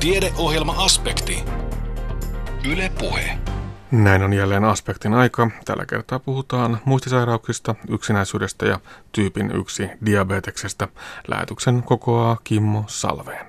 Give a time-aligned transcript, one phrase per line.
[0.00, 1.44] Tiedeohjelma-aspekti.
[2.72, 3.38] Yle Puhe.
[3.90, 5.50] Näin on jälleen aspektin aika.
[5.64, 8.80] Tällä kertaa puhutaan muistisairauksista, yksinäisyydestä ja
[9.12, 10.88] tyypin yksi diabeteksestä.
[11.28, 13.46] Lähetyksen kokoaa Kimmo Salveen.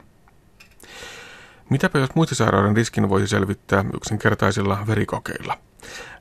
[1.69, 5.57] Mitäpä jos muistisairauden riskin voisi selvittää yksinkertaisilla verikokeilla?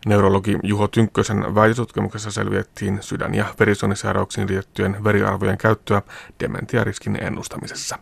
[0.07, 6.03] Neurologi Juho Tynkkösen väitötutkimuksessa selviettiin sydän- ja verisuonisairauksiin liittyen veriarvojen käyttöä
[6.41, 7.99] dementiariskin ennustamisessa.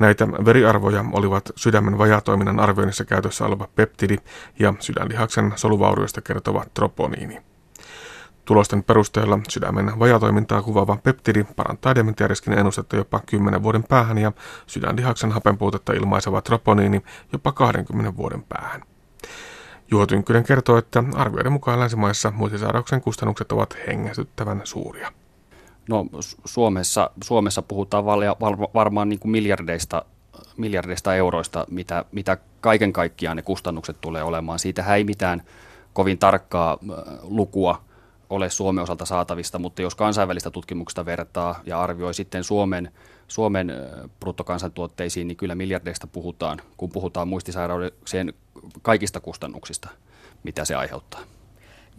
[0.00, 4.16] Näitä veriarvoja olivat sydämen vajatoiminnan arvioinnissa käytössä oleva peptidi
[4.58, 7.42] ja sydänlihaksen soluvaurioista kertova troponiini.
[8.44, 14.32] Tulosten perusteella sydämen vajatoimintaa kuvaava peptidi parantaa dementiariskin ennustetta jopa 10 vuoden päähän ja
[14.66, 18.82] sydänlihaksen hapenpuutetta ilmaiseva troponiini jopa 20 vuoden päähän.
[19.90, 25.12] Juho Tynkkynen kertoo, että arvioiden mukaan länsimaissa muistisairauksen kustannukset ovat hengästyttävän suuria.
[25.90, 26.06] No
[26.44, 28.04] Suomessa, Suomessa puhutaan
[28.74, 30.04] varmaan niin kuin miljardeista,
[30.56, 34.58] miljardeista euroista, mitä, mitä kaiken kaikkiaan ne kustannukset tulee olemaan.
[34.58, 35.42] Siitä ei mitään
[35.92, 36.78] kovin tarkkaa
[37.22, 37.82] lukua
[38.30, 42.92] ole Suomen osalta saatavista, mutta jos kansainvälistä tutkimuksesta vertaa ja arvioi sitten Suomen,
[43.28, 43.72] Suomen
[44.20, 48.34] bruttokansantuotteisiin, niin kyllä miljardeista puhutaan, kun puhutaan muistisairauksien
[48.82, 49.88] kaikista kustannuksista,
[50.42, 51.20] mitä se aiheuttaa.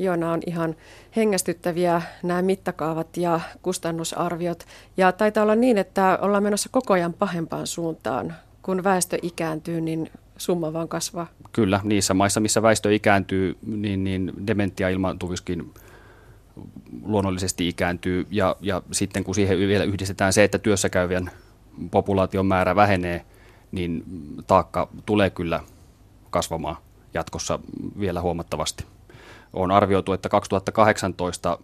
[0.01, 0.75] Joo, nämä on ihan
[1.15, 4.65] hengästyttäviä nämä mittakaavat ja kustannusarviot.
[4.97, 8.35] Ja taitaa olla niin, että ollaan menossa koko ajan pahempaan suuntaan.
[8.61, 11.27] Kun väestö ikääntyy, niin summa vaan kasvaa.
[11.51, 15.73] Kyllä, niissä maissa, missä väestö ikääntyy, niin, niin dementia ilmaantuviskin
[17.03, 18.27] luonnollisesti ikääntyy.
[18.31, 21.31] Ja, ja sitten kun siihen vielä yhdistetään se, että työssäkäyvien
[21.91, 23.25] populaation määrä vähenee,
[23.71, 24.03] niin
[24.47, 25.59] taakka tulee kyllä
[26.29, 26.77] kasvamaan
[27.13, 27.59] jatkossa
[27.99, 28.85] vielä huomattavasti
[29.53, 31.57] on arvioitu, että 2018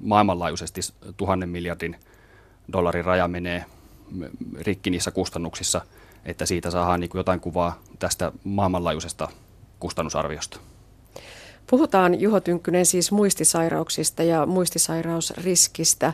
[0.00, 0.80] maailmanlaajuisesti
[1.16, 1.96] tuhannen miljardin
[2.72, 3.64] dollarin raja menee
[4.60, 5.80] rikki niissä kustannuksissa,
[6.24, 9.28] että siitä saadaan niin jotain kuvaa tästä maailmanlaajuisesta
[9.80, 10.60] kustannusarviosta.
[11.70, 16.12] Puhutaan Juho Tynkkynen siis muistisairauksista ja muistisairausriskistä.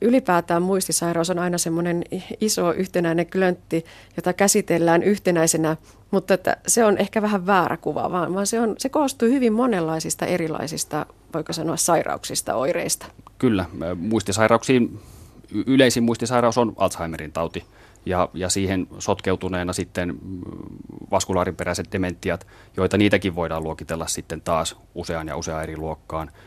[0.00, 2.04] Ylipäätään muistisairaus on aina semmoinen
[2.40, 3.84] iso yhtenäinen klöntti,
[4.16, 5.76] jota käsitellään yhtenäisenä,
[6.10, 9.52] mutta että se on ehkä vähän väärä kuva, vaan, vaan se, on, se koostuu hyvin
[9.52, 13.06] monenlaisista erilaisista, voiko sanoa, sairauksista, oireista.
[13.38, 13.64] Kyllä,
[13.96, 15.00] muistisairauksiin,
[15.66, 17.64] yleisin muistisairaus on Alzheimerin tauti
[18.06, 20.18] ja, ja siihen sotkeutuneena sitten
[21.10, 22.46] vaskulaariperäiset dementiat,
[22.76, 26.30] joita niitäkin voidaan luokitella sitten taas usean ja usean eri luokkaan–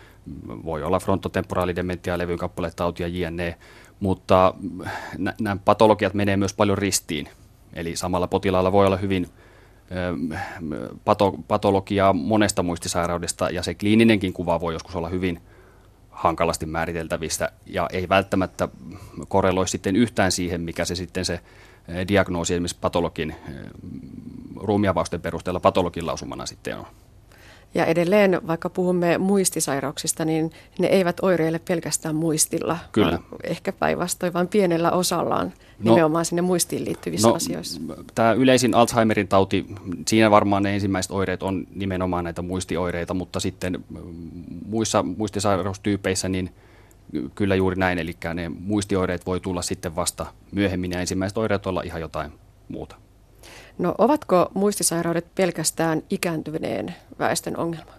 [0.48, 3.58] voi olla frontotemporaalidementia, levyn kappaletauti ja jne.
[4.00, 4.54] Mutta
[5.40, 7.30] nämä patologiat menee myös paljon ristiin.
[7.74, 9.28] Eli samalla potilaalla voi olla hyvin
[11.06, 15.42] pato, patologiaa monesta muistisairaudesta ja se kliininenkin kuva voi joskus olla hyvin
[16.10, 18.68] hankalasti määriteltävistä ja ei välttämättä
[19.28, 21.40] korreloi sitten yhtään siihen, mikä se sitten se
[22.08, 23.36] diagnoosi esimerkiksi patologin
[24.56, 26.86] ruumiavausten perusteella patologin lausumana sitten on.
[27.76, 33.12] Ja edelleen, vaikka puhumme muistisairauksista, niin ne eivät oireille pelkästään muistilla, Kyllä.
[33.12, 37.82] vaan ehkä päinvastoin, vaan pienellä osallaan no, nimenomaan sinne muistiin liittyvissä no, asioissa.
[38.16, 39.66] Tämä yleisin Alzheimerin tauti,
[40.08, 43.84] siinä varmaan ne ensimmäiset oireet on nimenomaan näitä muistioireita, mutta sitten
[44.66, 46.50] muissa muistisairaustyypeissä niin
[47.36, 51.82] kyllä juuri näin, eli ne muistioireet voi tulla sitten vasta myöhemmin ja ensimmäiset oireet olla
[51.82, 52.32] ihan jotain
[52.70, 52.96] muuta.
[53.78, 57.92] No ovatko muistisairaudet pelkästään ikääntyneen väestön ongelma?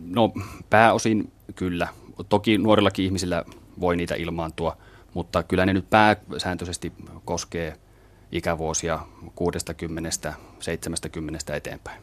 [0.00, 0.32] No
[0.70, 1.88] pääosin kyllä.
[2.28, 3.44] Toki nuorillakin ihmisillä
[3.80, 4.76] voi niitä ilmaantua,
[5.14, 6.92] mutta kyllä ne nyt pääsääntöisesti
[7.24, 7.76] koskee
[8.32, 8.98] ikävuosia
[11.50, 12.02] 60-70 eteenpäin.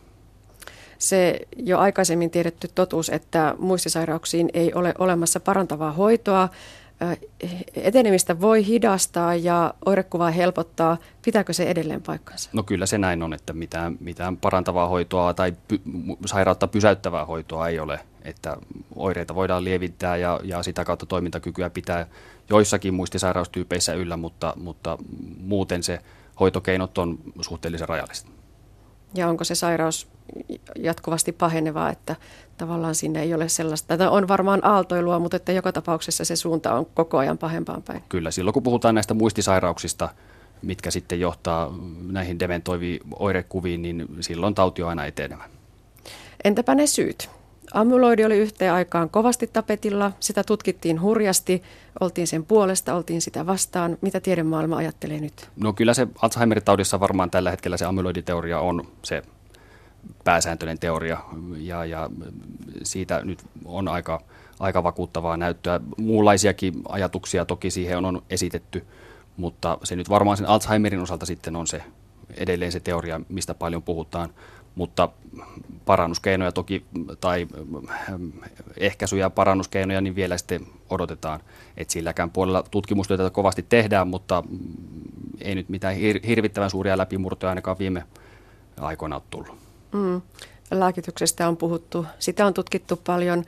[0.97, 6.49] Se jo aikaisemmin tiedetty totuus, että muistisairauksiin ei ole olemassa parantavaa hoitoa,
[7.75, 10.97] etenemistä voi hidastaa ja oirekuvaa helpottaa.
[11.25, 12.49] Pitääkö se edelleen paikkansa?
[12.53, 15.81] No kyllä se näin on, että mitään, mitään parantavaa hoitoa tai py,
[16.25, 17.99] sairautta pysäyttävää hoitoa ei ole.
[18.23, 18.57] Että
[18.95, 22.07] oireita voidaan lievittää ja, ja sitä kautta toimintakykyä pitää
[22.49, 24.97] joissakin muistisairaustyypeissä yllä, mutta, mutta
[25.37, 25.99] muuten se
[26.39, 28.27] hoitokeinot on suhteellisen rajalliset.
[29.13, 30.10] Ja onko se sairaus
[30.75, 32.15] jatkuvasti pahenevaa, että
[32.57, 36.73] tavallaan sinne ei ole sellaista, tai on varmaan aaltoilua, mutta että joka tapauksessa se suunta
[36.73, 38.03] on koko ajan pahempaan päin.
[38.09, 40.09] Kyllä, silloin kun puhutaan näistä muistisairauksista,
[40.61, 41.73] mitkä sitten johtaa
[42.11, 45.43] näihin dementoiviin oirekuviin, niin silloin tauti on aina etenevä.
[46.43, 47.29] Entäpä ne syyt?
[47.73, 51.63] Amyloidi oli yhteen aikaan kovasti tapetilla, sitä tutkittiin hurjasti,
[51.99, 53.97] oltiin sen puolesta, oltiin sitä vastaan.
[54.01, 55.49] Mitä tiedemaailma ajattelee nyt?
[55.55, 59.21] No kyllä se Alzheimer-taudissa varmaan tällä hetkellä se amyloiditeoria on se
[60.23, 61.17] pääsääntöinen teoria
[61.57, 62.09] ja, ja
[62.83, 64.21] siitä nyt on aika,
[64.59, 65.79] aika vakuuttavaa näyttöä.
[65.97, 68.85] Muunlaisiakin ajatuksia toki siihen on esitetty,
[69.37, 71.83] mutta se nyt varmaan sen Alzheimerin osalta sitten on se
[72.37, 74.29] edelleen se teoria, mistä paljon puhutaan,
[74.75, 75.09] mutta
[75.85, 76.85] parannuskeinoja toki
[77.21, 77.47] tai
[78.77, 81.39] ehkäisyjä ja parannuskeinoja, niin vielä sitten odotetaan.
[81.77, 84.43] Että silläkään puolella tutkimustyötä kovasti tehdään, mutta
[85.41, 85.95] ei nyt mitään
[86.27, 88.03] hirvittävän suuria läpimurtoja ainakaan viime
[88.79, 89.70] aikoina ole tullut.
[89.93, 90.21] Mm.
[90.71, 93.43] Lääkityksestä on puhuttu, sitä on tutkittu paljon,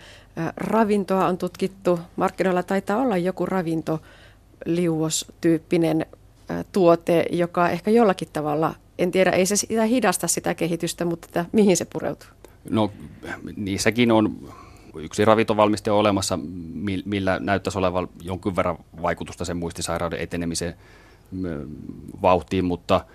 [0.57, 4.01] ravintoa on tutkittu, markkinoilla taitaa olla joku ravinto
[4.66, 6.06] liuostyyppinen
[6.72, 11.45] tuote, joka ehkä jollakin tavalla, en tiedä, ei se sitä hidasta sitä kehitystä, mutta että,
[11.51, 12.28] mihin se pureutuu?
[12.69, 12.92] No
[13.56, 14.50] niissäkin on
[14.96, 16.39] yksi ravintovalmiste on olemassa,
[17.06, 20.74] millä näyttäisi olevan jonkin verran vaikutusta sen muistisairauden etenemiseen
[22.22, 23.06] vauhtiin, mutta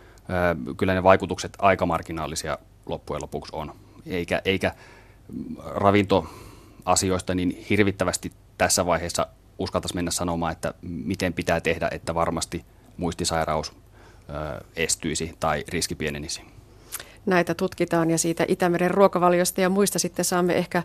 [0.76, 2.58] kyllä ne vaikutukset aika marginaalisia
[2.88, 3.74] loppujen lopuksi on.
[4.06, 4.74] Eikä, eikä
[5.64, 9.26] ravintoasioista niin hirvittävästi tässä vaiheessa
[9.58, 12.64] uskaltaisi mennä sanomaan, että miten pitää tehdä, että varmasti
[12.96, 13.72] muistisairaus
[14.76, 16.42] estyisi tai riski pienenisi.
[17.26, 20.82] Näitä tutkitaan ja siitä Itämeren ruokavaliosta ja muista sitten saamme ehkä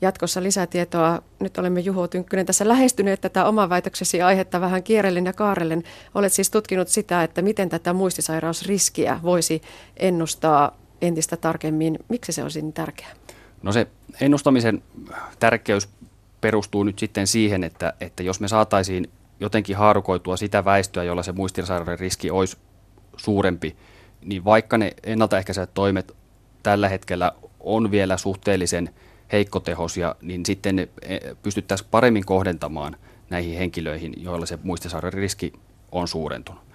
[0.00, 1.22] jatkossa lisätietoa.
[1.40, 5.82] Nyt olemme Juho Tynkkynen tässä lähestyneet tätä oman väitöksesi aihetta vähän kierrellen ja kaarellen.
[6.14, 9.62] Olet siis tutkinut sitä, että miten tätä muistisairausriskiä voisi
[9.96, 11.98] ennustaa entistä tarkemmin.
[12.08, 13.12] Miksi se olisi niin tärkeää?
[13.62, 13.86] No se
[14.20, 14.82] ennustamisen
[15.38, 15.88] tärkeys
[16.40, 19.10] perustuu nyt sitten siihen, että, että jos me saataisiin
[19.40, 22.56] jotenkin haarukoitua sitä väestöä, jolla se muistisairauden riski olisi
[23.16, 23.76] suurempi,
[24.24, 26.12] niin vaikka ne ennaltaehkäisevät toimet
[26.62, 28.90] tällä hetkellä on vielä suhteellisen
[29.32, 32.96] heikkotehosia, niin sitten ne e, pystyttäisiin paremmin kohdentamaan
[33.30, 35.52] näihin henkilöihin, joilla se muistisairauden riski
[35.92, 36.65] on suurentunut.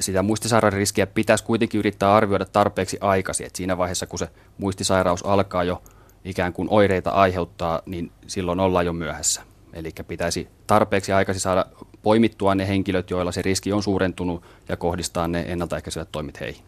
[0.00, 4.28] Sitä muistisairauden riskiä pitäisi kuitenkin yrittää arvioida tarpeeksi aikaisin, että siinä vaiheessa kun se
[4.58, 5.82] muistisairaus alkaa jo
[6.24, 9.42] ikään kuin oireita aiheuttaa, niin silloin ollaan jo myöhässä.
[9.72, 11.66] Eli pitäisi tarpeeksi aikaisin saada
[12.02, 16.62] poimittua ne henkilöt, joilla se riski on suurentunut ja kohdistaa ne ennaltaehkäisevät toimit heihin.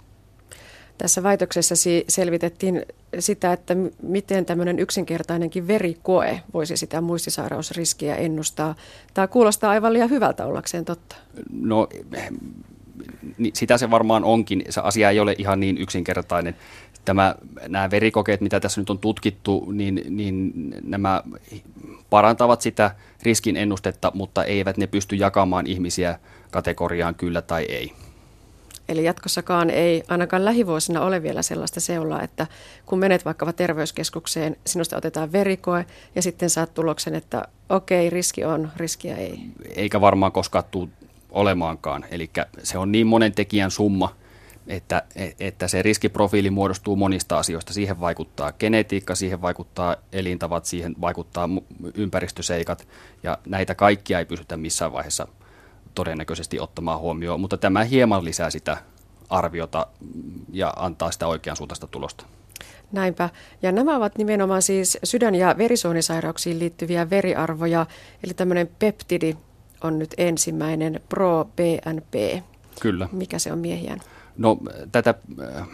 [0.99, 2.87] Tässä väitöksessäsi selvitettiin
[3.19, 8.75] sitä, että miten tämmöinen yksinkertainenkin verikoe voisi sitä muistisairausriskiä ennustaa.
[9.15, 11.17] Tämä kuulostaa aivan liian hyvältä ollakseen totta.
[11.53, 11.89] No
[13.53, 14.65] sitä se varmaan onkin.
[14.71, 16.57] Se asia ei ole ihan niin yksinkertainen
[17.07, 17.35] tämä,
[17.69, 20.53] nämä verikokeet, mitä tässä nyt on tutkittu, niin, niin
[20.83, 21.23] nämä
[22.11, 22.91] parantavat sitä
[23.23, 26.19] riskin ennustetta, mutta eivät ne pysty jakamaan ihmisiä
[26.51, 27.93] kategoriaan kyllä tai ei.
[28.89, 32.47] Eli jatkossakaan ei ainakaan lähivuosina ole vielä sellaista seulaa, että
[32.87, 38.71] kun menet vaikka terveyskeskukseen, sinusta otetaan verikoe ja sitten saat tuloksen, että okei, riski on,
[38.77, 39.41] riskiä ei.
[39.77, 40.89] Eikä varmaan koskaan tule
[41.37, 42.05] olemaankaan.
[42.11, 42.31] Eli
[42.63, 44.13] se on niin monen tekijän summa–
[44.69, 45.03] että,
[45.41, 47.73] että se riskiprofiili muodostuu monista asioista.
[47.73, 51.49] Siihen vaikuttaa genetiikka, siihen vaikuttaa elintavat, siihen vaikuttaa
[51.95, 52.89] ympäristöseikat
[53.23, 55.29] ja näitä kaikkia ei pystytä missään vaiheessa
[55.95, 58.77] todennäköisesti ottamaan huomioon, mutta tämä hieman lisää sitä
[59.31, 59.87] arviota
[60.53, 62.27] ja antaa sitä oikeansuuntaista tulosta.
[62.93, 63.31] Näinpä.
[63.63, 67.87] Ja nämä ovat nimenomaan siis sydän- ja verisuonisairauksiin liittyviä veriarvoja,
[68.25, 69.37] eli tämmöinen peptidi
[69.81, 72.43] on nyt ensimmäinen pro-BNP.
[72.81, 73.09] Kyllä.
[73.13, 74.01] Mikä se on miehiään?
[74.39, 74.59] No
[74.93, 75.15] tätä
[75.57, 75.69] äh,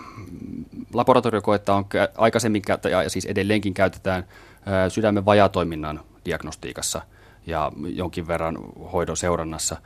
[0.92, 1.84] laboratoriokoetta on
[2.16, 7.02] aikaisemmin ja siis edelleenkin käytetään äh, sydämen vajatoiminnan diagnostiikassa
[7.46, 8.58] ja jonkin verran
[8.92, 9.76] hoidon seurannassa.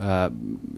[0.00, 0.32] Äh,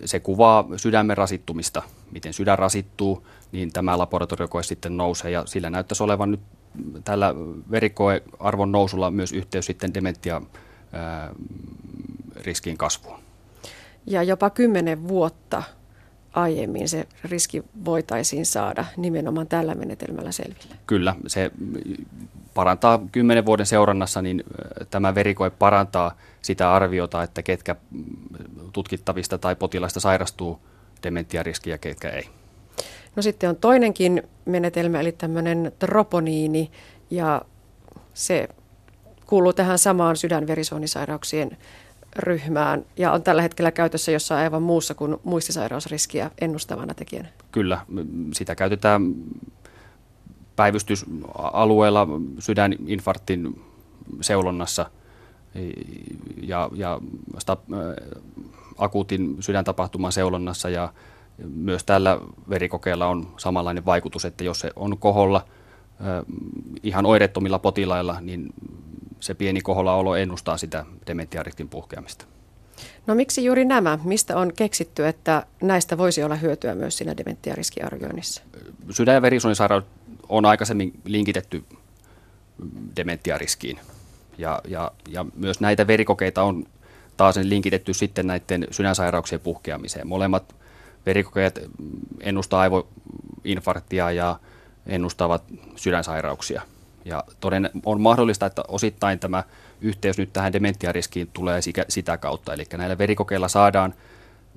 [0.05, 6.03] se kuvaa sydämen rasittumista, miten sydän rasittuu, niin tämä laboratoriokoe sitten nousee ja sillä näyttäisi
[6.03, 6.41] olevan nyt
[7.05, 7.35] tällä
[7.71, 10.43] verikoearvon nousulla myös yhteys sitten dementia
[12.37, 13.21] riskin kasvuun.
[14.07, 15.63] Ja jopa kymmenen vuotta
[16.33, 20.77] aiemmin se riski voitaisiin saada nimenomaan tällä menetelmällä selville?
[20.87, 21.51] Kyllä, se
[22.55, 24.45] parantaa kymmenen vuoden seurannassa, niin
[24.91, 27.77] tämä verikoe parantaa sitä arviota, että ketkä
[28.73, 30.59] tutkittavista tai potilaista sairastuu
[31.03, 32.29] dementiariskiä ja ketkä ei.
[33.17, 36.71] No sitten on toinenkin menetelmä, eli tämmöinen troponiini,
[37.11, 37.43] ja
[38.15, 38.49] se
[39.27, 41.57] kuuluu tähän samaan sydänverisuonisairauksien
[42.17, 47.29] ryhmään ja on tällä hetkellä käytössä jossain aivan muussa kuin muistisairausriskiä ennustavana tekijänä?
[47.53, 47.81] Kyllä,
[48.33, 49.15] sitä käytetään
[50.57, 53.63] päivystysalueella sydäninfarktin
[54.21, 54.91] seulonnassa
[56.43, 57.01] ja, ja
[57.39, 57.57] sta,
[58.79, 60.93] akuutin sydäntapahtuman seulonnassa ja
[61.55, 65.45] myös tällä verikokeella on samanlainen vaikutus, että jos se on koholla
[66.83, 68.55] ihan oireettomilla potilailla, niin
[69.21, 72.25] se pieni olo ennustaa sitä dementiariskin puhkeamista.
[73.07, 73.99] No miksi juuri nämä?
[74.05, 78.43] Mistä on keksitty, että näistä voisi olla hyötyä myös siinä dementiariskiarvioinnissa?
[78.91, 79.85] Sydän- ja verisuonisairaus
[80.29, 81.65] on aikaisemmin linkitetty
[82.97, 83.81] dementiariskiin.
[84.39, 86.65] Ja, ja, ja myös näitä verikokeita on
[87.17, 90.07] taas linkitetty sitten näiden sydänsairauksien puhkeamiseen.
[90.07, 90.55] Molemmat
[91.07, 91.61] verikokeet
[92.21, 94.39] ennustaa aivoinfarktia ja
[94.87, 95.43] ennustavat
[95.77, 96.63] sydänsairauksia.
[97.05, 99.45] Ja toden, on mahdollista, että osittain tämä
[99.81, 102.55] yhteys nyt tähän dementiariskiin tulee sitä kautta.
[102.55, 103.95] Eli näillä verikokeilla saadaan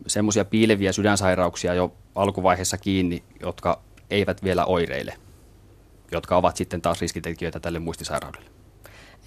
[0.07, 5.13] semmoisia piileviä sydänsairauksia jo alkuvaiheessa kiinni, jotka eivät vielä oireile,
[6.11, 8.49] jotka ovat sitten taas riskitekijöitä tälle muistisairaudelle.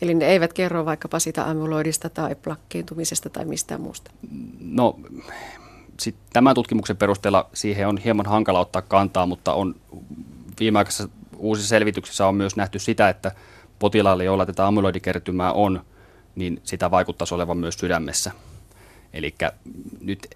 [0.03, 4.11] Eli ne eivät kerro vaikkapa sitä amyloidista tai plakkiintumisesta tai mistään muusta?
[4.61, 4.99] No,
[6.01, 9.75] sit tämän tutkimuksen perusteella siihen on hieman hankala ottaa kantaa, mutta on
[10.61, 11.09] viimeaikaisessa
[11.41, 13.33] uusissa selvityksissä on myös nähty sitä, että
[13.79, 15.85] potilaalle, joilla tätä amyloidikertymää on,
[16.35, 18.31] niin sitä vaikuttaisi olevan myös sydämessä.
[19.13, 19.35] Eli
[20.01, 20.27] nyt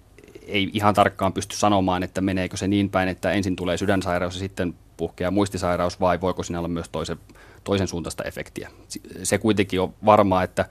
[0.47, 4.39] ei ihan tarkkaan pysty sanomaan, että meneekö se niin päin, että ensin tulee sydänsairaus ja
[4.39, 7.17] sitten puhkeaa muistisairaus, vai voiko siinä olla myös toisen,
[7.63, 8.71] toisen suuntaista efektiä.
[9.23, 10.65] Se kuitenkin on varmaa, että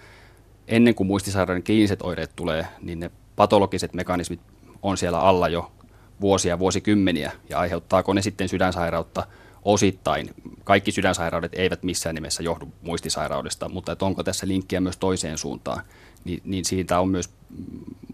[0.68, 4.40] ennen kuin muistisairauden kliiniset oireet tulee, niin ne patologiset mekanismit
[4.82, 5.72] on siellä alla jo
[6.20, 9.26] vuosia, vuosikymmeniä, ja aiheuttaako ne sitten sydänsairautta
[9.64, 10.34] osittain.
[10.64, 15.84] Kaikki sydänsairaudet eivät missään nimessä johdu muistisairaudesta, mutta että onko tässä linkkiä myös toiseen suuntaan,
[16.24, 17.30] niin, niin siitä on myös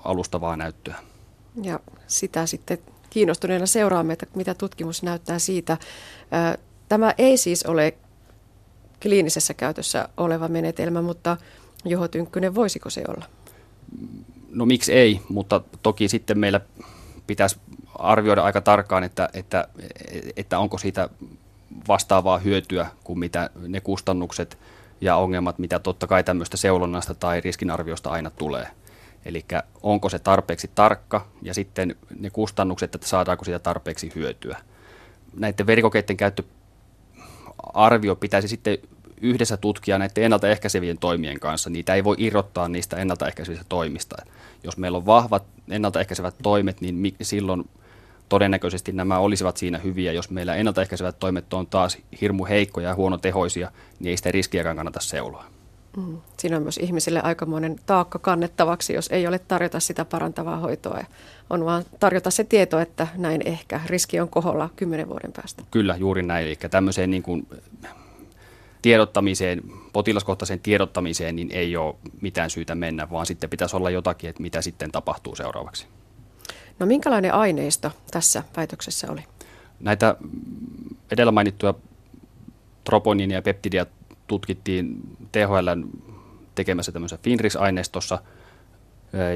[0.04, 0.94] alustavaa näyttöä.
[1.62, 2.78] Ja sitä sitten
[3.10, 5.78] kiinnostuneena seuraamme, että mitä tutkimus näyttää siitä.
[6.88, 7.94] Tämä ei siis ole
[9.02, 11.36] kliinisessä käytössä oleva menetelmä, mutta
[11.84, 13.24] Juho Tynkkynen, voisiko se olla?
[14.50, 16.60] No miksi ei, mutta toki sitten meillä
[17.30, 17.60] pitäisi
[17.98, 19.68] arvioida aika tarkkaan, että, että,
[20.36, 21.08] että onko siitä
[21.88, 24.58] vastaavaa hyötyä kuin mitä ne kustannukset
[25.00, 28.66] ja ongelmat, mitä totta kai tämmöistä seulonnasta tai riskinarviosta aina tulee.
[29.24, 29.44] Eli
[29.82, 34.58] onko se tarpeeksi tarkka ja sitten ne kustannukset, että saadaanko siitä tarpeeksi hyötyä.
[35.36, 38.78] Näiden verikokeiden käyttöarvio pitäisi sitten
[39.20, 41.70] yhdessä tutkia näiden ennaltaehkäisevien toimien kanssa.
[41.70, 44.16] Niitä ei voi irrottaa niistä ennaltaehkäisevistä toimista.
[44.64, 47.64] Jos meillä on vahvat ennaltaehkäisevät toimet, niin silloin
[48.28, 50.12] todennäköisesti nämä olisivat siinä hyviä.
[50.12, 55.00] Jos meillä ennaltaehkäisevät toimet on taas hirmu heikkoja ja huonotehoisia, niin ei sitä riskiäkään kannata
[55.00, 55.44] seuloa.
[55.96, 56.18] Mm.
[56.36, 60.98] Siinä on myös ihmisille aikamoinen taakka kannettavaksi, jos ei ole tarjota sitä parantavaa hoitoa.
[60.98, 61.06] Ja
[61.50, 65.62] on vaan tarjota se tieto, että näin ehkä riski on koholla kymmenen vuoden päästä.
[65.70, 66.46] Kyllä, juuri näin.
[66.46, 67.46] Eli tämmöiseen niin kuin
[68.82, 74.42] tiedottamiseen, potilaskohtaiseen tiedottamiseen, niin ei ole mitään syytä mennä, vaan sitten pitäisi olla jotakin, että
[74.42, 75.86] mitä sitten tapahtuu seuraavaksi.
[76.78, 79.24] No minkälainen aineisto tässä väitöksessä oli?
[79.80, 80.16] Näitä
[81.10, 81.74] edellä mainittuja
[82.84, 83.86] troponiinia ja peptidia
[84.26, 85.00] tutkittiin
[85.32, 85.68] THL
[86.54, 88.18] tekemässä tämmöisessä Finris-aineistossa,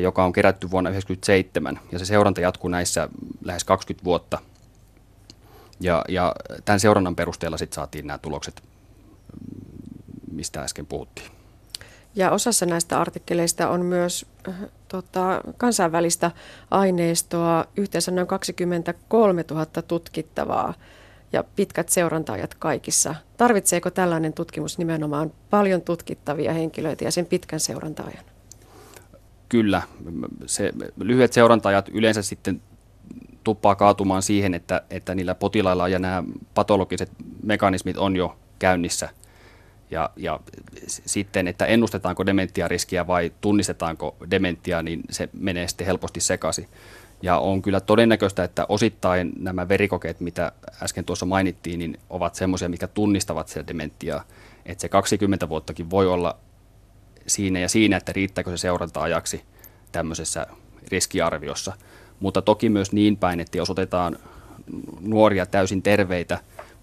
[0.02, 3.08] joka on kerätty vuonna 1997, ja se seuranta jatkuu näissä
[3.44, 4.38] lähes 20 vuotta.
[5.80, 6.34] Ja, ja
[6.64, 8.62] tämän seurannan perusteella sitten saatiin nämä tulokset,
[10.32, 11.30] mistä äsken puhuttiin.
[12.14, 14.54] Ja osassa näistä artikkeleista on myös äh,
[14.88, 16.30] tota, kansainvälistä
[16.70, 20.74] aineistoa, yhteensä noin 23 000 tutkittavaa
[21.32, 23.14] ja pitkät seurantaajat kaikissa.
[23.36, 28.24] Tarvitseeko tällainen tutkimus nimenomaan paljon tutkittavia henkilöitä ja sen pitkän seurantaajan?
[29.48, 29.82] Kyllä.
[30.46, 32.62] Se, lyhyet seurantaajat yleensä sitten
[33.44, 36.24] tuppaa kaatumaan siihen, että, että niillä potilailla ja nämä
[36.54, 37.10] patologiset
[37.42, 39.08] mekanismit on jo käynnissä–
[39.94, 40.40] ja, ja
[40.88, 46.68] sitten, että ennustetaanko dementiariskiä vai tunnistetaanko dementia, niin se menee sitten helposti sekaisin.
[47.22, 52.68] Ja on kyllä todennäköistä, että osittain nämä verikokeet, mitä äsken tuossa mainittiin, niin ovat semmoisia,
[52.68, 54.24] mikä tunnistavat sitä dementiaa.
[54.66, 56.38] Että se 20 vuottakin voi olla
[57.26, 59.42] siinä ja siinä, että riittääkö se seuranta-ajaksi
[59.92, 60.46] tämmöisessä
[60.88, 61.72] riskiarviossa.
[62.20, 64.18] Mutta toki myös niin päin, että jos otetaan
[65.00, 66.38] nuoria täysin terveitä,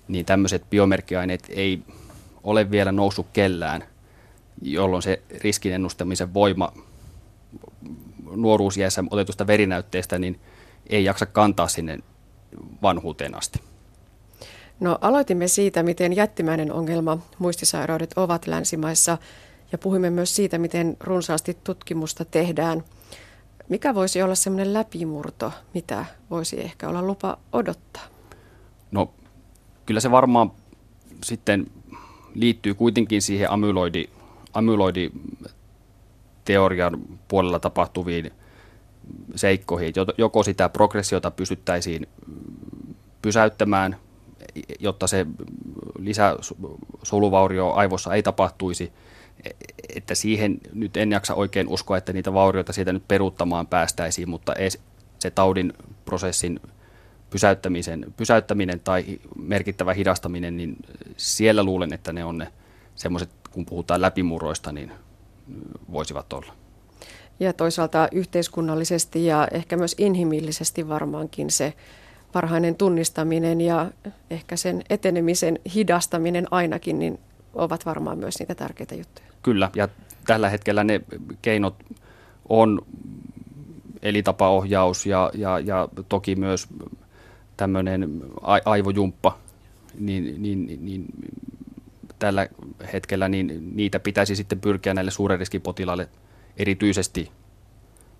[0.07, 1.83] niin tämmöiset biomerkkiaineet ei
[2.43, 3.83] ole vielä noussut kellään,
[4.61, 6.73] jolloin se riskin ennustamisen voima
[8.35, 10.39] nuoruusjäessä otetusta verinäytteestä niin
[10.89, 11.99] ei jaksa kantaa sinne
[12.81, 13.59] vanhuuteen asti.
[14.79, 19.17] No aloitimme siitä, miten jättimäinen ongelma muistisairaudet ovat länsimaissa
[19.71, 22.83] ja puhuimme myös siitä, miten runsaasti tutkimusta tehdään.
[23.69, 28.03] Mikä voisi olla semmoinen läpimurto, mitä voisi ehkä olla lupa odottaa?
[28.91, 29.13] No
[29.85, 30.51] kyllä se varmaan
[31.23, 31.67] sitten
[32.35, 34.09] liittyy kuitenkin siihen amyloidi,
[34.53, 38.31] amyloiditeorian puolella tapahtuviin
[39.35, 39.93] seikkoihin.
[40.17, 42.07] Joko sitä progressiota pystyttäisiin
[43.21, 43.97] pysäyttämään,
[44.79, 45.25] jotta se
[45.99, 48.91] lisäsoluvaurio aivossa ei tapahtuisi,
[49.95, 54.53] että siihen nyt en jaksa oikein uskoa, että niitä vaurioita siitä nyt peruuttamaan päästäisiin, mutta
[55.19, 55.73] se taudin
[56.05, 56.59] prosessin
[57.31, 60.77] pysäyttämisen, pysäyttäminen tai merkittävä hidastaminen, niin
[61.17, 62.47] siellä luulen, että ne on ne
[62.95, 64.91] semmoiset, kun puhutaan läpimurroista, niin
[65.91, 66.53] voisivat olla.
[67.39, 71.73] ja toisaalta yhteiskunnallisesti ja ehkä myös inhimillisesti varmaankin se
[72.31, 73.91] parhainen tunnistaminen ja
[74.29, 77.19] ehkä sen etenemisen hidastaminen ainakin, niin
[77.53, 79.27] ovat varmaan myös niitä tärkeitä juttuja.
[79.43, 79.87] Kyllä, ja
[80.27, 81.01] tällä hetkellä ne
[81.41, 81.75] keinot
[82.49, 82.81] on
[84.01, 86.67] elitapaohjaus ja, ja, ja toki myös
[87.57, 88.21] tämmöinen
[88.65, 89.37] aivojumppa,
[89.99, 91.05] niin, niin, niin
[92.19, 92.47] tällä
[92.93, 96.09] hetkellä niin niitä pitäisi sitten pyrkiä näille suuren riskin potilaille
[96.57, 97.31] erityisesti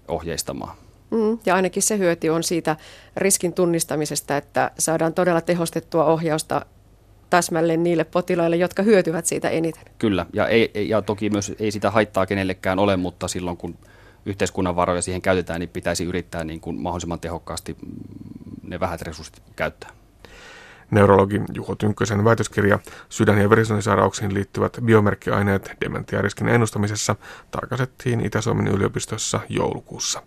[0.07, 0.77] ohjeistamaan.
[1.11, 2.75] Mm, ja ainakin se hyöty on siitä
[3.17, 6.65] riskin tunnistamisesta, että saadaan todella tehostettua ohjausta
[7.29, 9.83] täsmälleen niille potilaille, jotka hyötyvät siitä eniten.
[10.00, 13.77] Kyllä, ja, ei, ja toki myös ei sitä haittaa kenellekään ole, mutta silloin kun
[14.25, 17.77] yhteiskunnan varoja siihen käytetään, niin pitäisi yrittää niin kuin mahdollisimman tehokkaasti
[18.72, 19.90] ne vähät resurssit käyttää.
[20.92, 27.16] Neurologi Juho Tynkkösen väitöskirja Sydän- ja verisuonisairauksiin liittyvät biomerkkiaineet dementiariskin ennustamisessa
[27.51, 30.24] tarkastettiin Itä-Suomen yliopistossa joulukuussa.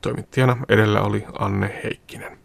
[0.00, 2.38] Toimittajana edellä oli Anne Heikkinen.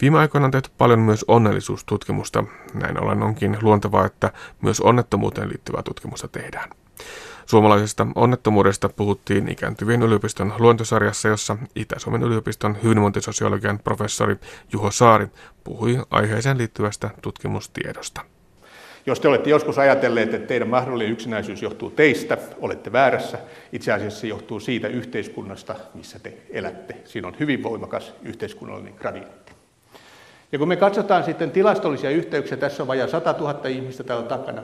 [0.00, 2.44] Viime aikoina on tehty paljon myös onnellisuustutkimusta.
[2.74, 6.70] Näin ollen onkin luontevaa, että myös onnettomuuteen liittyvää tutkimusta tehdään.
[7.46, 14.36] Suomalaisesta onnettomuudesta puhuttiin ikääntyvien yliopiston luontosarjassa, jossa Itä-Suomen yliopiston hyvinvointisosiologian professori
[14.72, 15.26] Juho Saari
[15.64, 18.20] puhui aiheeseen liittyvästä tutkimustiedosta.
[19.06, 23.38] Jos te olette joskus ajatelleet, että teidän mahdollinen yksinäisyys johtuu teistä, olette väärässä.
[23.72, 26.96] Itse asiassa se johtuu siitä yhteiskunnasta, missä te elätte.
[27.04, 29.52] Siinä on hyvin voimakas yhteiskunnallinen gradientti.
[30.52, 34.62] Ja kun me katsotaan sitten tilastollisia yhteyksiä, tässä on vajaa 100 000 ihmistä täällä takana,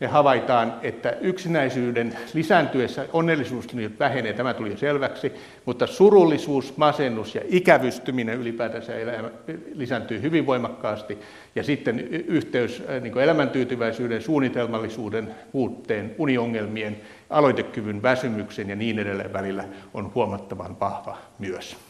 [0.00, 5.32] me havaitaan, että yksinäisyyden lisääntyessä onnellisuus nyt vähenee, tämä tuli jo selväksi,
[5.64, 9.30] mutta surullisuus, masennus ja ikävystyminen ylipäätänsä elämä,
[9.74, 11.18] lisääntyy hyvin voimakkaasti.
[11.54, 16.96] Ja sitten yhteys äh, niin elämäntyytyväisyyden, suunnitelmallisuuden, puutteen, uniongelmien,
[17.30, 19.64] aloitekyvyn, väsymyksen ja niin edelleen välillä
[19.94, 21.87] on huomattavan vahva myös.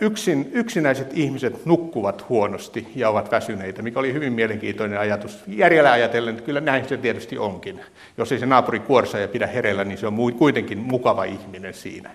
[0.00, 5.42] Yksin, yksinäiset ihmiset nukkuvat huonosti ja ovat väsyneitä, mikä oli hyvin mielenkiintoinen ajatus.
[5.46, 7.80] Järjellä ajatellen, että kyllä näin se tietysti onkin.
[8.18, 12.10] Jos ei se naapuri kuorsa ja pidä hereillä, niin se on kuitenkin mukava ihminen siinä.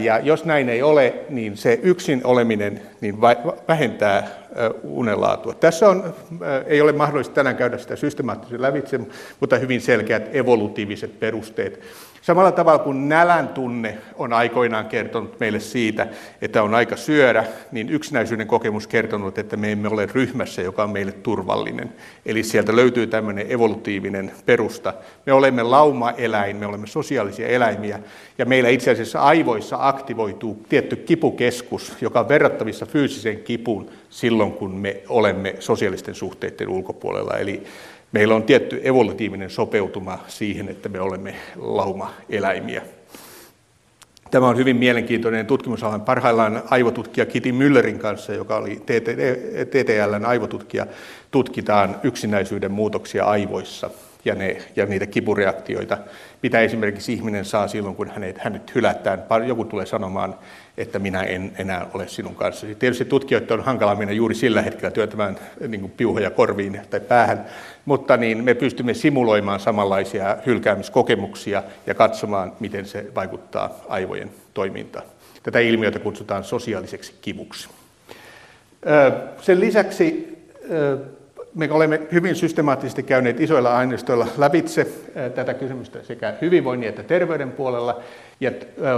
[0.00, 3.20] Ja jos näin ei ole, niin se yksin oleminen niin
[3.68, 4.28] vähentää
[4.82, 5.54] unenlaatua.
[5.54, 6.14] Tässä on,
[6.66, 9.00] ei ole mahdollista tänään käydä sitä systemaattisesti lävitse,
[9.40, 11.80] mutta hyvin selkeät evolutiiviset perusteet
[12.24, 16.06] Samalla tavalla kuin nälän tunne on aikoinaan kertonut meille siitä,
[16.42, 20.90] että on aika syödä, niin yksinäisyyden kokemus kertonut, että me emme ole ryhmässä, joka on
[20.90, 21.92] meille turvallinen.
[22.26, 24.94] Eli sieltä löytyy tämmöinen evolutiivinen perusta.
[25.26, 28.00] Me olemme lauma-eläin, me olemme sosiaalisia eläimiä,
[28.38, 34.74] ja meillä itse asiassa aivoissa aktivoituu tietty kipukeskus, joka on verrattavissa fyysiseen kipuun silloin, kun
[34.74, 37.38] me olemme sosiaalisten suhteiden ulkopuolella.
[37.38, 37.62] Eli
[38.14, 42.82] meillä on tietty evolutiivinen sopeutuma siihen, että me olemme lauma-eläimiä.
[44.30, 48.82] Tämä on hyvin mielenkiintoinen tutkimusalan parhaillaan aivotutkija Kitty Müllerin kanssa, joka oli
[49.70, 50.86] TTLn aivotutkija,
[51.30, 53.90] tutkitaan yksinäisyyden muutoksia aivoissa
[54.24, 55.98] ja, ne, ja niitä kipureaktioita,
[56.42, 59.24] mitä esimerkiksi ihminen saa silloin, kun hänet, hänet hylätään.
[59.46, 60.34] Joku tulee sanomaan,
[60.76, 62.74] että minä en enää ole sinun kanssasi.
[62.74, 67.46] Tietysti tutkijoiden on hankala mennä juuri sillä hetkellä työtämään niin piuhoja korviin tai päähän,
[67.84, 75.06] mutta niin me pystymme simuloimaan samanlaisia hylkäämiskokemuksia ja katsomaan, miten se vaikuttaa aivojen toimintaan.
[75.42, 77.68] Tätä ilmiötä kutsutaan sosiaaliseksi kivuksi.
[79.40, 80.38] Sen lisäksi
[81.54, 84.86] me olemme hyvin systemaattisesti käyneet isoilla aineistoilla lävitse
[85.34, 88.00] tätä kysymystä sekä hyvinvoinnin että terveyden puolella.
[88.40, 88.50] Ja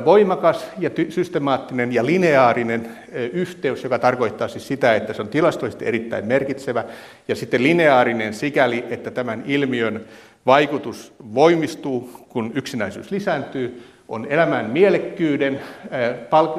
[0.04, 2.88] voimakas ja systemaattinen ja lineaarinen
[3.32, 6.84] yhteys, joka tarkoittaa siis sitä, että se on tilastollisesti erittäin merkitsevä,
[7.28, 10.04] ja sitten lineaarinen sikäli, että tämän ilmiön
[10.46, 15.60] vaikutus voimistuu, kun yksinäisyys lisääntyy, on elämän mielekkyyden,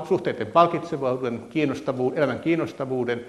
[0.08, 3.26] suhteiden palkitsevuuden, kiinnostavuuden, elämän kiinnostavuuden,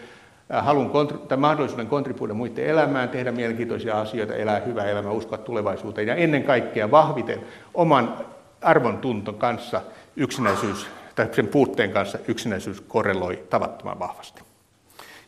[0.49, 0.91] halun
[1.29, 6.43] tai mahdollisuuden kontribuoida muiden elämään, tehdä mielenkiintoisia asioita, elää hyvää elämää, uskoa tulevaisuuteen ja ennen
[6.43, 7.39] kaikkea vahviten
[7.75, 8.17] oman
[8.63, 9.83] arvon tunton kanssa
[10.17, 14.43] yksinäisyys, tai sen puutteen kanssa yksinäisyys korreloi tavattoman vahvasti.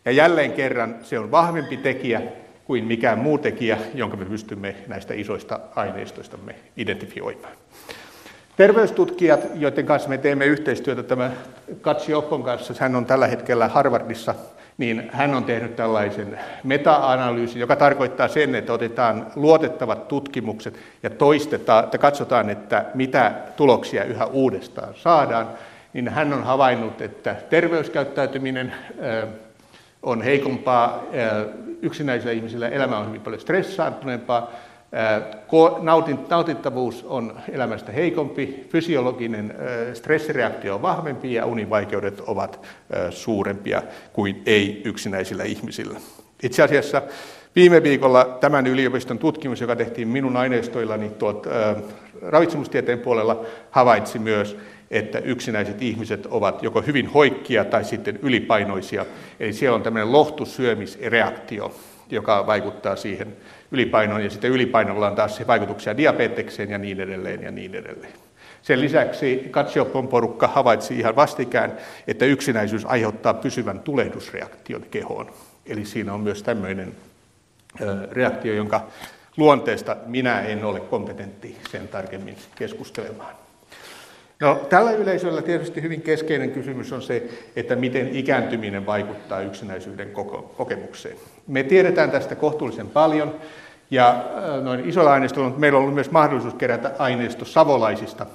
[0.04, 2.22] Ja jälleen kerran se on vahvempi tekijä
[2.64, 7.52] kuin mikään muu tekijä, jonka me pystymme näistä isoista aineistoistamme identifioimaan.
[8.56, 11.30] Terveystutkijat, joiden kanssa me teemme yhteistyötä, tämä
[11.80, 14.34] Katsi Oppon kanssa, hän on tällä hetkellä Harvardissa
[14.80, 21.84] niin hän on tehnyt tällaisen meta-analyysin, joka tarkoittaa sen, että otetaan luotettavat tutkimukset ja toistetaan,
[21.84, 25.48] että katsotaan, että mitä tuloksia yhä uudestaan saadaan.
[25.92, 28.72] Niin hän on havainnut, että terveyskäyttäytyminen
[30.02, 31.02] on heikompaa,
[31.82, 34.50] yksinäisillä ihmisillä elämä on hyvin paljon stressaantuneempaa,
[36.29, 39.55] Nautittavuus on elämästä heikompi, fysiologinen
[39.94, 42.66] stressireaktio on vahvempi ja univaikeudet ovat
[43.11, 46.00] suurempia kuin ei-yksinäisillä ihmisillä.
[46.42, 47.03] Itse asiassa
[47.57, 51.46] viime viikolla tämän yliopiston tutkimus, joka tehtiin minun aineistoillani tuot,
[52.22, 54.57] ravitsemustieteen puolella, havaitsi myös,
[54.90, 59.07] että yksinäiset ihmiset ovat joko hyvin hoikkia tai sitten ylipainoisia.
[59.40, 61.74] Eli siellä on tämmöinen lohtusyömisreaktio,
[62.11, 63.37] joka vaikuttaa siihen
[63.70, 68.12] ylipainoon, ja sitten ylipainolla on taas vaikutuksia diabetekseen ja niin edelleen ja niin edelleen.
[68.62, 75.30] Sen lisäksi Katsiopon porukka havaitsi ihan vastikään, että yksinäisyys aiheuttaa pysyvän tulehdusreaktion kehoon.
[75.66, 76.92] Eli siinä on myös tämmöinen
[78.12, 78.87] reaktio, jonka
[79.37, 83.35] luonteesta minä en ole kompetentti sen tarkemmin keskustelemaan.
[84.40, 87.22] No, tällä yleisöllä tietysti hyvin keskeinen kysymys on se,
[87.57, 90.11] että miten ikääntyminen vaikuttaa yksinäisyyden
[90.57, 91.16] kokemukseen.
[91.46, 93.35] Me tiedetään tästä kohtuullisen paljon,
[93.90, 98.26] ja äh, noin isolla aineistolla meillä on ollut myös mahdollisuus kerätä aineisto savolaisista,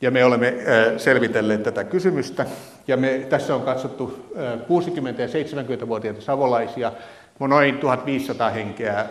[0.00, 2.46] ja me olemme äh, selvitelleet tätä kysymystä,
[2.88, 6.92] ja me tässä on katsottu 60- äh, ja 70-vuotiaita savolaisia,
[7.40, 9.06] noin 1500 henkeä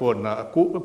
[0.00, 0.36] vuonna,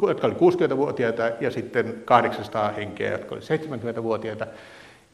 [0.07, 4.47] jotka oli 60-vuotiaita, ja sitten 800 henkeä, jotka oli 70-vuotiaita.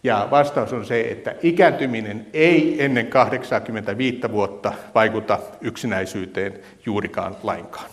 [0.03, 7.89] Ja vastaus on se, että ikääntyminen ei ennen 85 vuotta vaikuta yksinäisyyteen juurikaan lainkaan.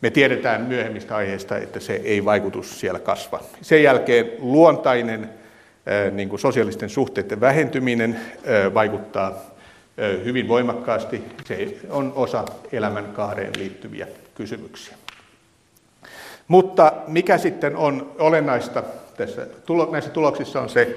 [0.00, 3.40] Me tiedetään myöhemmistä aiheista, että se ei vaikutus siellä kasva.
[3.62, 5.30] Sen jälkeen luontainen
[6.12, 8.20] niin kuin sosiaalisten suhteiden vähentyminen
[8.74, 9.49] vaikuttaa
[10.24, 11.22] hyvin voimakkaasti.
[11.44, 14.96] Se on osa elämänkaareen liittyviä kysymyksiä.
[16.48, 18.82] Mutta mikä sitten on olennaista
[19.16, 19.46] tässä,
[19.90, 20.96] näissä tuloksissa on se,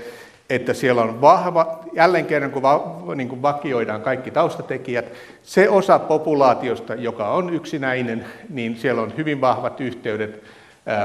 [0.50, 5.06] että siellä on vahva, jälleen kerran kun, va, niin kuin vakioidaan kaikki taustatekijät,
[5.44, 10.44] se osa populaatiosta, joka on yksinäinen, niin siellä on hyvin vahvat yhteydet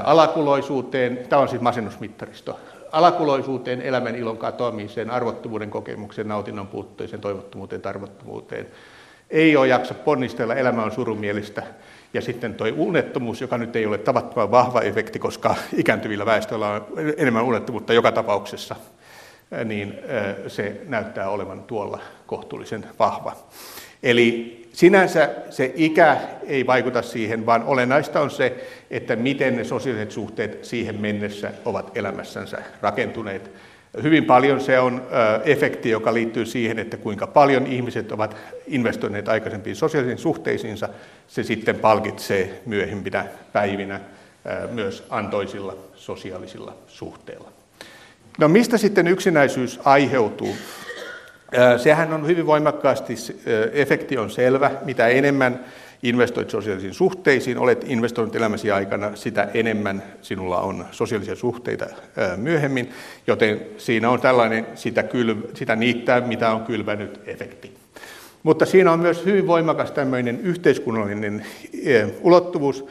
[0.05, 2.61] alakuloisuuteen, tämä on siis masennusmittaristo,
[2.93, 8.67] alakuloisuuteen, elämän ilon katoamiseen, arvottomuuden kokemukseen, nautinnon puutteeseen, toivottomuuteen, tarvottomuuteen.
[9.31, 11.63] Ei ole jaksa ponnistella, elämä on surumielistä.
[12.15, 16.87] Ja sitten tuo unettomuus, joka nyt ei ole tavattoman vahva efekti, koska ikääntyvillä väestöillä on
[17.17, 18.77] enemmän unettomuutta joka tapauksessa,
[19.65, 19.95] niin
[20.47, 23.37] se näyttää olevan tuolla kohtuullisen vahva.
[24.03, 30.11] Eli sinänsä se ikä ei vaikuta siihen, vaan olennaista on se, että miten ne sosiaaliset
[30.11, 33.51] suhteet siihen mennessä ovat elämässänsä rakentuneet.
[34.03, 35.07] Hyvin paljon se on
[35.45, 38.37] efekti, joka liittyy siihen, että kuinka paljon ihmiset ovat
[38.67, 40.89] investoineet aikaisempiin sosiaalisiin suhteisiinsa.
[41.29, 44.01] Se sitten palkitsee myöhempinä päivinä
[44.71, 47.53] myös antoisilla sosiaalisilla suhteilla.
[48.39, 50.57] No mistä sitten yksinäisyys aiheutuu?
[51.77, 53.15] Sehän on hyvin voimakkaasti,
[53.73, 55.65] efekti on selvä, mitä enemmän
[56.03, 61.87] investoit sosiaalisiin suhteisiin, olet investoinut elämäsi aikana, sitä enemmän sinulla on sosiaalisia suhteita
[62.37, 62.91] myöhemmin,
[63.27, 67.73] joten siinä on tällainen sitä, kylv, sitä niittää, mitä on kylvänyt efekti.
[68.43, 71.47] Mutta siinä on myös hyvin voimakas tämmöinen yhteiskunnallinen
[72.21, 72.85] ulottuvuus,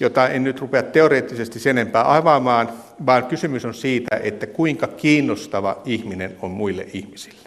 [0.00, 2.68] jota en nyt rupea teoreettisesti sen enempää avaamaan,
[3.06, 7.43] vaan kysymys on siitä, että kuinka kiinnostava ihminen on muille ihmisille.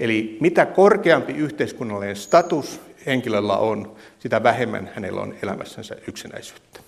[0.00, 6.80] Eli mitä korkeampi yhteiskunnallinen status henkilöllä on, sitä vähemmän hänellä on elämässänsä yksinäisyyttä.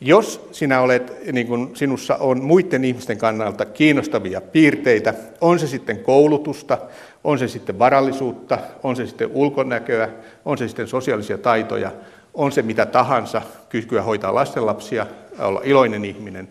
[0.00, 5.98] Jos sinä olet, niin kuin sinussa on muiden ihmisten kannalta kiinnostavia piirteitä, on se sitten
[5.98, 6.78] koulutusta,
[7.24, 10.08] on se sitten varallisuutta, on se sitten ulkonäköä,
[10.44, 11.92] on se sitten sosiaalisia taitoja,
[12.34, 15.06] on se mitä tahansa, kykyä hoitaa lastenlapsia,
[15.38, 16.48] olla iloinen ihminen,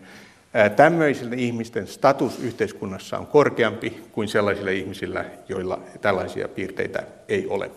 [0.76, 7.70] Tämmöisillä ihmisten status yhteiskunnassa on korkeampi kuin sellaisilla ihmisillä, joilla tällaisia piirteitä ei ole.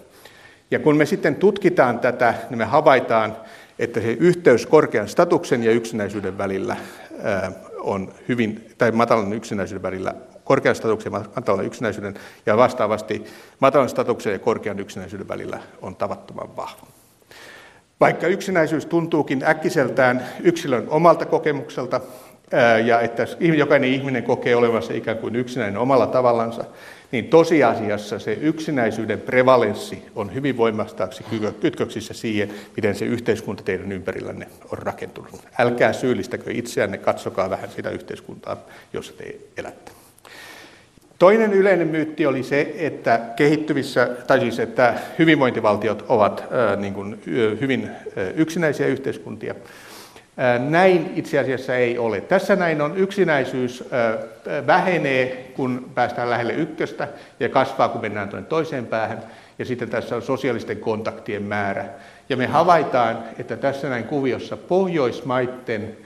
[0.71, 3.37] Ja kun me sitten tutkitaan tätä, niin me havaitaan,
[3.79, 6.75] että se yhteys korkean statuksen ja yksinäisyyden välillä
[7.79, 10.13] on hyvin, tai matalan yksinäisyyden välillä,
[10.43, 12.13] korkean statuksen ja matalan yksinäisyyden,
[12.45, 13.23] ja vastaavasti
[13.59, 16.87] matalan statuksen ja korkean yksinäisyyden välillä on tavattoman vahva.
[17.99, 22.01] Vaikka yksinäisyys tuntuukin äkkiseltään yksilön omalta kokemukselta,
[22.85, 26.63] ja että jokainen ihminen kokee olevansa ikään kuin yksinäinen omalla tavallansa,
[27.12, 31.25] niin tosiasiassa se yksinäisyyden prevalenssi on hyvin voimakkaasti
[31.59, 35.41] kytköksissä siihen, miten se yhteiskunta teidän ympärillänne on rakentunut.
[35.59, 38.57] Älkää syyllistäkö itseänne, katsokaa vähän sitä yhteiskuntaa,
[38.93, 39.91] jossa te elätte.
[41.19, 46.43] Toinen yleinen myytti oli se, että kehittyvissä, tai siis että hyvinvointivaltiot ovat
[46.77, 47.21] niin kuin,
[47.62, 47.89] hyvin
[48.35, 49.55] yksinäisiä yhteiskuntia.
[50.69, 52.21] Näin itse asiassa ei ole.
[52.21, 53.84] Tässä näin on yksinäisyys
[54.67, 57.08] vähenee, kun päästään lähelle ykköstä
[57.39, 59.23] ja kasvaa, kun mennään toiseen päähän.
[59.60, 61.86] ja sitten tässä on sosiaalisten kontaktien määrä.
[62.30, 65.97] Ja me havaitaan, että tässä näin kuviossa Pohjoismaiden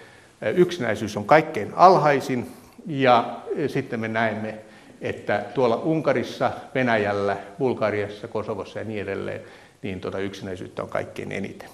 [0.55, 2.51] yksinäisyys on kaikkein alhaisin,
[2.87, 4.55] ja sitten me näemme,
[5.01, 9.41] että tuolla Unkarissa, Venäjällä, Bulgariassa, Kosovossa ja niin edelleen,
[9.81, 11.69] niin tuota yksinäisyyttä on kaikkein eniten.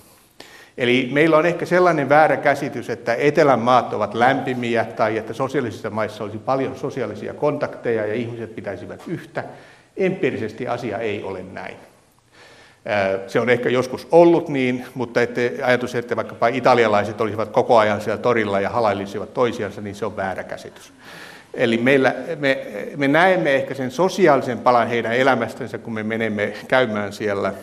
[0.78, 5.90] Eli meillä on ehkä sellainen väärä käsitys, että etelän maat ovat lämpimiä tai että sosiaalisissa
[5.90, 9.44] maissa olisi paljon sosiaalisia kontakteja ja ihmiset pitäisivät yhtä.
[9.98, 11.78] Empiirisesti asia ei ole näin.
[13.28, 18.02] Se on ehkä joskus ollut niin, mutta ette ajatus, että vaikkapa italialaiset olisivat koko ajan
[18.02, 20.94] siellä torilla ja halailisivat toisiansa, niin se on väärä käsitys.
[21.54, 27.14] Eli meillä, me, me näemme ehkä sen sosiaalisen palan heidän elämästänsä, kun me menemme käymään
[27.14, 27.54] siellä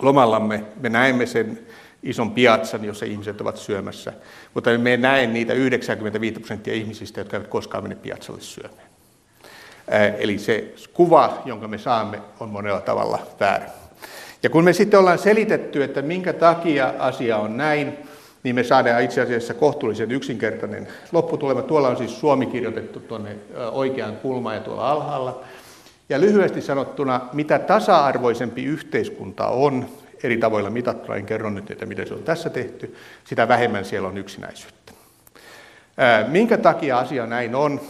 [0.00, 0.62] lomallamme.
[0.80, 1.58] Me näemme sen
[2.06, 4.12] ison piatsan, jossa ihmiset ovat syömässä.
[4.54, 8.86] Mutta me näen niitä 95 prosenttia ihmisistä, jotka eivät koskaan mene piatsalle syömään.
[10.18, 13.66] Eli se kuva, jonka me saamme, on monella tavalla väärä.
[14.42, 17.98] Ja kun me sitten ollaan selitetty, että minkä takia asia on näin,
[18.42, 21.62] niin me saadaan itse asiassa kohtuullisen yksinkertainen lopputulema.
[21.62, 23.36] Tuolla on siis Suomi kirjoitettu tuonne
[23.72, 25.40] oikeaan kulmaan ja tuolla alhaalla.
[26.08, 29.86] Ja lyhyesti sanottuna, mitä tasa-arvoisempi yhteiskunta on,
[30.22, 34.08] eri tavoilla mitattuna, en kerro nyt, että miten se on tässä tehty, sitä vähemmän siellä
[34.08, 34.92] on yksinäisyyttä.
[36.28, 37.80] Minkä takia asia näin on?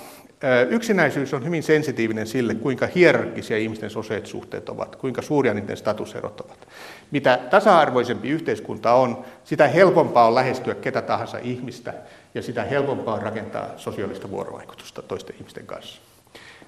[0.70, 6.40] Yksinäisyys on hyvin sensitiivinen sille, kuinka hierarkkisia ihmisten sosiaaliset suhteet ovat, kuinka suuria niiden statuserot
[6.40, 6.68] ovat.
[7.10, 11.94] Mitä tasa-arvoisempi yhteiskunta on, sitä helpompaa on lähestyä ketä tahansa ihmistä
[12.34, 16.00] ja sitä helpompaa on rakentaa sosiaalista vuorovaikutusta toisten ihmisten kanssa.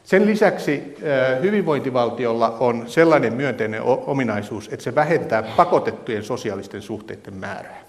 [0.08, 0.96] Sen lisäksi
[1.42, 7.80] hyvinvointivaltiolla on sellainen myönteinen ominaisuus, että se vähentää pakotettujen sosiaalisten suhteiden määrää.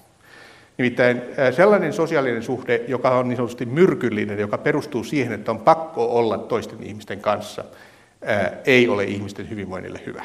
[0.77, 1.21] Nimittäin
[1.55, 6.37] sellainen sosiaalinen suhde, joka on niin sanotusti myrkyllinen, joka perustuu siihen, että on pakko olla
[6.37, 7.63] toisten ihmisten kanssa,
[8.65, 10.23] ei ole ihmisten hyvinvoinnille hyvä.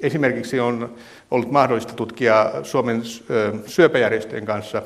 [0.00, 0.94] Esimerkiksi on
[1.30, 3.02] ollut mahdollista tutkia Suomen
[3.66, 4.82] syöpäjärjestöjen kanssa,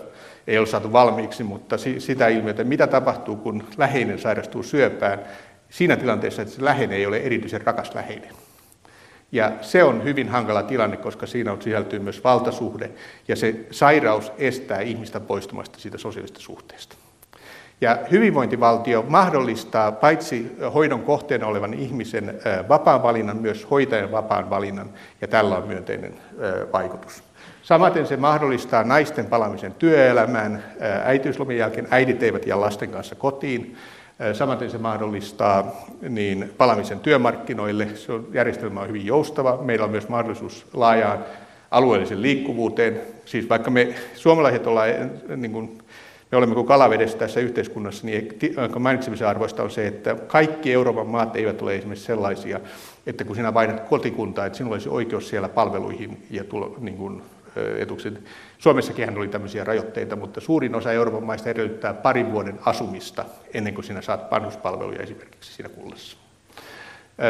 [0.46, 5.18] ei ole saatu valmiiksi, mutta sitä ilmiötä, mitä tapahtuu, kun läheinen sairastuu syöpään,
[5.70, 8.30] siinä tilanteessa, että se läheinen ei ole erityisen rakas läheinen.
[9.32, 12.90] Ja se on hyvin hankala tilanne, koska siinä on sisältyy myös valtasuhde,
[13.28, 16.96] ja se sairaus estää ihmistä poistumasta siitä sosiaalista suhteesta.
[17.80, 25.28] Ja hyvinvointivaltio mahdollistaa paitsi hoidon kohteena olevan ihmisen vapaan valinnan, myös hoitajan vapaan valinnan, ja
[25.28, 26.14] tällä on myönteinen
[26.72, 27.22] vaikutus.
[27.62, 30.64] Samaten se mahdollistaa naisten palaamisen työelämään
[31.04, 31.88] äitiyslomien jälkeen.
[31.90, 33.76] Äidit eivät jää lasten kanssa kotiin,
[34.32, 35.72] Samaten se mahdollistaa
[36.08, 37.88] niin palamisen työmarkkinoille.
[37.94, 39.58] Se on, järjestelmä on hyvin joustava.
[39.62, 41.24] Meillä on myös mahdollisuus laajaan
[41.70, 43.00] alueellisen liikkuvuuteen.
[43.24, 44.88] Siis vaikka me suomalaiset ollaan,
[45.36, 45.78] niin kuin,
[46.32, 48.28] me olemme kuin kalavedessä tässä yhteiskunnassa, niin
[48.78, 52.60] mainitsemisen arvoista on se, että kaikki Euroopan maat eivät ole esimerkiksi sellaisia,
[53.06, 57.22] että kun sinä vaihdat kotikuntaa, että sinulla olisi oikeus siellä palveluihin ja tulo, niin kuin,
[57.78, 58.20] etukset.
[58.58, 63.84] Suomessakin oli tämmöisiä rajoitteita, mutta suurin osa Euroopan maista edellyttää parin vuoden asumista ennen kuin
[63.84, 66.16] sinä saat vanhuspalveluja esimerkiksi siinä kullassa.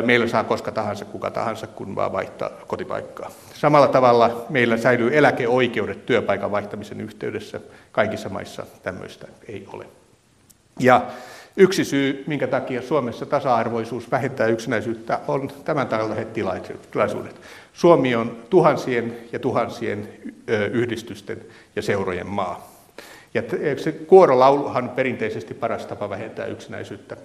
[0.05, 3.31] Meillä saa koska tahansa, kuka tahansa, kun vaan vaihtaa kotipaikkaa.
[3.55, 7.61] Samalla tavalla meillä säilyy eläkeoikeudet työpaikan vaihtamisen yhteydessä.
[7.93, 9.87] Kaikissa maissa tämmöistä ei ole.
[10.79, 11.03] Ja
[11.59, 16.33] yksi syy, minkä takia Suomessa tasa-arvoisuus vähentää yksinäisyyttä, on tämän tällaiset
[16.91, 17.41] tilaisuudet.
[17.73, 20.09] Suomi on tuhansien ja tuhansien
[20.73, 21.41] yhdistysten
[21.77, 22.71] ja seurojen maa.
[23.35, 23.43] Ja
[23.77, 27.17] se kuorolauluhan on perinteisesti paras tapa vähentää yksinäisyyttä.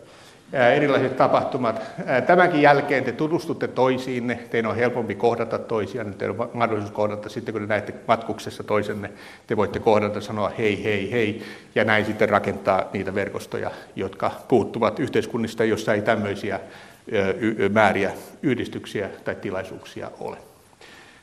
[0.54, 1.82] Erilaiset tapahtumat.
[2.28, 7.54] Tämänkin jälkeen te tutustutte toisiinne, teidän on helpompi kohdata toisiaan, teillä on mahdollisuus kohdata sitten,
[7.54, 9.10] kun te näette matkuksessa toisenne,
[9.48, 11.44] te voitte kohdata sanoa hei, hei, hei,
[11.76, 16.60] ja näin sitten rakentaa niitä verkostoja, jotka puuttuvat yhteiskunnista, jossa ei tämmöisiä
[17.74, 18.12] määriä
[18.42, 20.38] yhdistyksiä tai tilaisuuksia ole.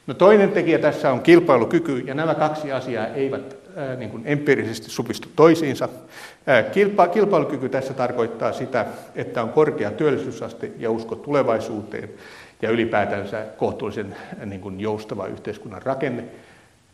[0.07, 3.60] No toinen tekijä tässä on kilpailukyky, ja nämä kaksi asiaa eivät
[3.97, 5.89] niin kuin empiirisesti supistu toisiinsa.
[7.13, 12.11] Kilpailukyky tässä tarkoittaa sitä, että on korkea työllisyysaste ja usko tulevaisuuteen,
[12.63, 16.25] ja ylipäätänsä kohtuullisen niin kuin joustava yhteiskunnan rakenne.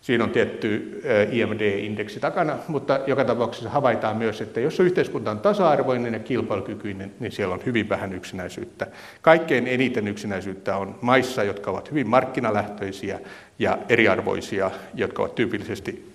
[0.00, 1.00] Siinä on tietty
[1.32, 7.32] IMD-indeksi takana, mutta joka tapauksessa havaitaan myös, että jos yhteiskunta on tasa-arvoinen ja kilpailukykyinen, niin
[7.32, 8.86] siellä on hyvin vähän yksinäisyyttä.
[9.22, 13.20] Kaikkein eniten yksinäisyyttä on maissa, jotka ovat hyvin markkinalähtöisiä
[13.58, 16.12] ja eriarvoisia, jotka ovat tyypillisesti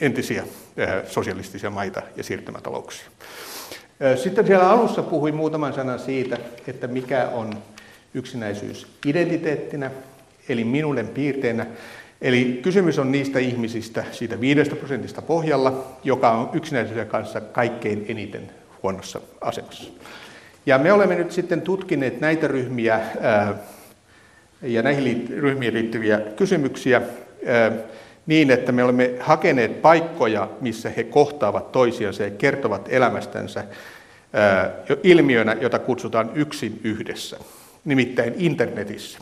[0.00, 0.44] entisiä
[1.06, 3.06] sosialistisia maita ja siirtymätalouksia.
[4.16, 7.52] Sitten siellä alussa puhuin muutaman sanan siitä, että mikä on
[8.14, 9.90] yksinäisyys identiteettinä,
[10.48, 11.66] eli minuuden piirteenä.
[12.22, 18.50] Eli kysymys on niistä ihmisistä siitä 5 prosentista pohjalla, joka on yksinäisyyden kanssa kaikkein eniten
[18.82, 19.90] huonossa asemassa.
[20.66, 23.54] Ja me olemme nyt sitten tutkineet näitä ryhmiä ää,
[24.62, 27.02] ja näihin ryhmiin liittyviä kysymyksiä
[28.26, 33.64] niin, että me olemme hakeneet paikkoja, missä he kohtaavat toisiansa ja kertovat elämästänsä
[35.02, 37.36] ilmiönä, jota kutsutaan yksin yhdessä,
[37.84, 39.18] nimittäin internetissä.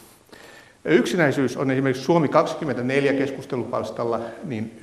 [0.84, 4.78] Yksinäisyys on esimerkiksi Suomi 24 keskustelupalstalla niin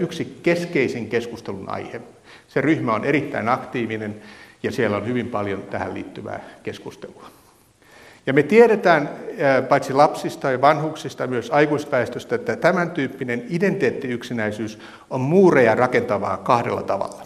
[0.00, 2.00] yksi keskeisin keskustelun aihe.
[2.48, 4.14] Se ryhmä on erittäin aktiivinen
[4.62, 7.37] ja siellä on hyvin paljon tähän liittyvää keskustelua.
[8.28, 9.10] Ja me tiedetään
[9.68, 14.78] paitsi lapsista ja vanhuksista myös aikuisväestöstä, että tämän tyyppinen identiteettiyksinäisyys
[15.10, 17.22] on muureja rakentavaa kahdella tavalla.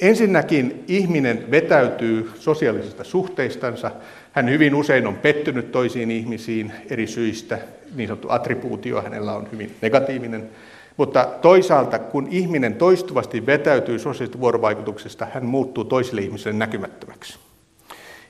[0.00, 3.90] Ensinnäkin ihminen vetäytyy sosiaalisista suhteistansa.
[4.32, 7.58] Hän hyvin usein on pettynyt toisiin ihmisiin eri syistä.
[7.94, 10.48] Niin sanottu attribuutio hänellä on hyvin negatiivinen.
[10.96, 17.38] Mutta toisaalta, kun ihminen toistuvasti vetäytyy sosiaalisesta vuorovaikutuksesta, hän muuttuu toisille ihmisille näkymättömäksi.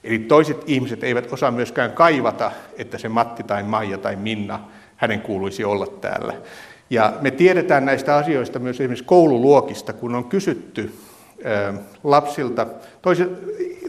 [0.04, 4.60] Eli toiset ihmiset eivät osaa myöskään kaivata, että se Matti tai Maija tai Minna,
[4.96, 6.34] hänen kuuluisi olla täällä.
[6.90, 10.92] Ja me tiedetään näistä asioista myös esimerkiksi koululuokista, kun on kysytty
[12.04, 12.66] lapsilta,
[13.02, 13.36] toisilta,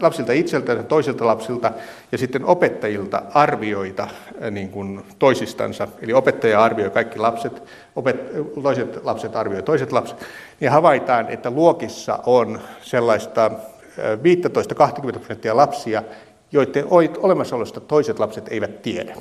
[0.00, 1.72] lapsilta itseltään, toisilta lapsilta
[2.12, 4.08] ja sitten opettajilta arvioita
[4.50, 5.88] niin kuin toisistansa.
[6.02, 7.62] Eli opettaja arvioi kaikki lapset,
[7.96, 8.16] opet,
[8.62, 10.26] toiset lapset arvioi toiset lapset.
[10.60, 13.50] Niin havaitaan, että luokissa on sellaista
[13.98, 16.02] 15-20 prosenttia lapsia,
[16.52, 16.84] joiden
[17.18, 19.16] olemassaolosta toiset lapset eivät tiedä.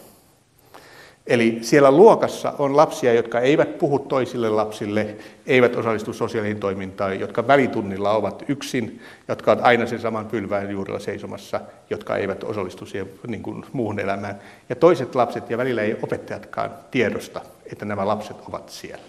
[1.27, 5.15] Eli siellä luokassa on lapsia, jotka eivät puhu toisille lapsille,
[5.47, 10.99] eivät osallistu sosiaalisiin toimintaan, jotka välitunnilla ovat yksin, jotka ovat aina sen saman pylvään juurella
[10.99, 14.39] seisomassa, jotka eivät osallistu siihen niin kuin, muuhun elämään.
[14.69, 19.03] Ja toiset lapset ja välillä ei opettajatkaan tiedosta, että nämä lapset ovat siellä.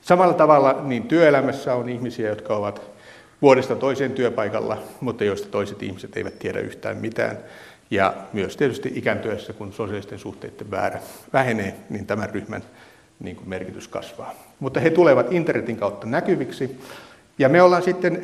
[0.00, 2.82] Samalla tavalla niin työelämässä on ihmisiä, jotka ovat
[3.42, 7.38] vuodesta toiseen työpaikalla, mutta joista toiset ihmiset eivät tiedä yhtään mitään.
[7.90, 11.00] Ja myös tietysti ikääntyessä, kun sosiaalisten suhteiden väärä
[11.32, 12.62] vähenee, niin tämän ryhmän
[13.20, 14.34] niin kuin merkitys kasvaa.
[14.60, 16.80] Mutta he tulevat internetin kautta näkyviksi.
[17.38, 18.22] Ja me ollaan sitten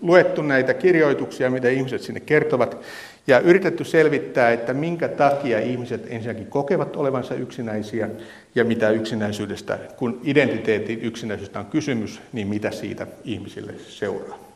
[0.00, 2.78] luettu näitä kirjoituksia, mitä ihmiset sinne kertovat,
[3.26, 8.08] ja yritetty selvittää, että minkä takia ihmiset ensinnäkin kokevat olevansa yksinäisiä
[8.54, 14.47] ja mitä yksinäisyydestä, kun identiteetin yksinäisyydestä on kysymys, niin mitä siitä ihmisille seuraa.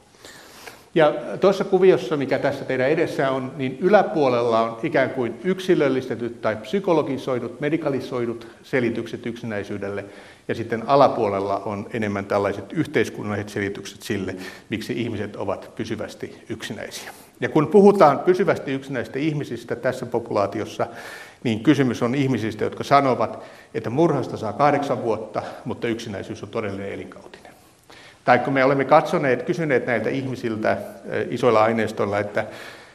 [0.94, 6.56] Ja tuossa kuviossa, mikä tässä teidän edessä on, niin yläpuolella on ikään kuin yksilöllistetyt tai
[6.56, 10.04] psykologisoidut, medikalisoidut selitykset yksinäisyydelle,
[10.48, 14.36] ja sitten alapuolella on enemmän tällaiset yhteiskunnalliset selitykset sille,
[14.68, 17.10] miksi ihmiset ovat pysyvästi yksinäisiä.
[17.40, 20.86] Ja kun puhutaan pysyvästi yksinäisistä ihmisistä tässä populaatiossa,
[21.44, 26.92] niin kysymys on ihmisistä, jotka sanovat, että murhasta saa kahdeksan vuotta, mutta yksinäisyys on todellinen
[26.92, 27.41] elinkautinen.
[28.24, 30.76] Tai kun me olemme katsoneet, kysyneet näiltä ihmisiltä
[31.30, 32.46] isoilla aineistoilla, että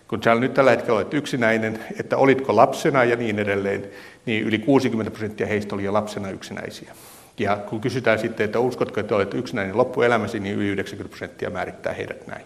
[0.08, 3.86] kun sä nyt tällä hetkellä olet yksinäinen, että olitko lapsena ja niin edelleen,
[4.26, 6.92] niin yli 60 prosenttia heistä oli jo lapsena yksinäisiä.
[7.40, 11.94] Ja kun kysytään sitten, että uskotko, että olet yksinäinen loppuelämäsi, niin yli 90 prosenttia määrittää
[11.94, 12.46] heidät näin.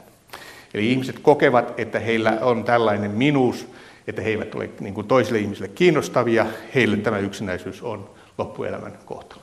[0.73, 3.67] Eli ihmiset kokevat, että heillä on tällainen minuus,
[4.07, 9.41] että he eivät ole niin kuin toisille ihmisille kiinnostavia, heille tämä yksinäisyys on loppuelämän kohtalo.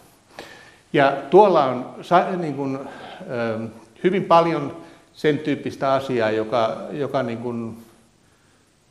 [0.93, 1.95] Ja tuolla on
[2.39, 2.79] niin kuin,
[4.05, 4.77] hyvin paljon
[5.13, 7.79] sen tyyppistä asiaa, joka, joka niin kuin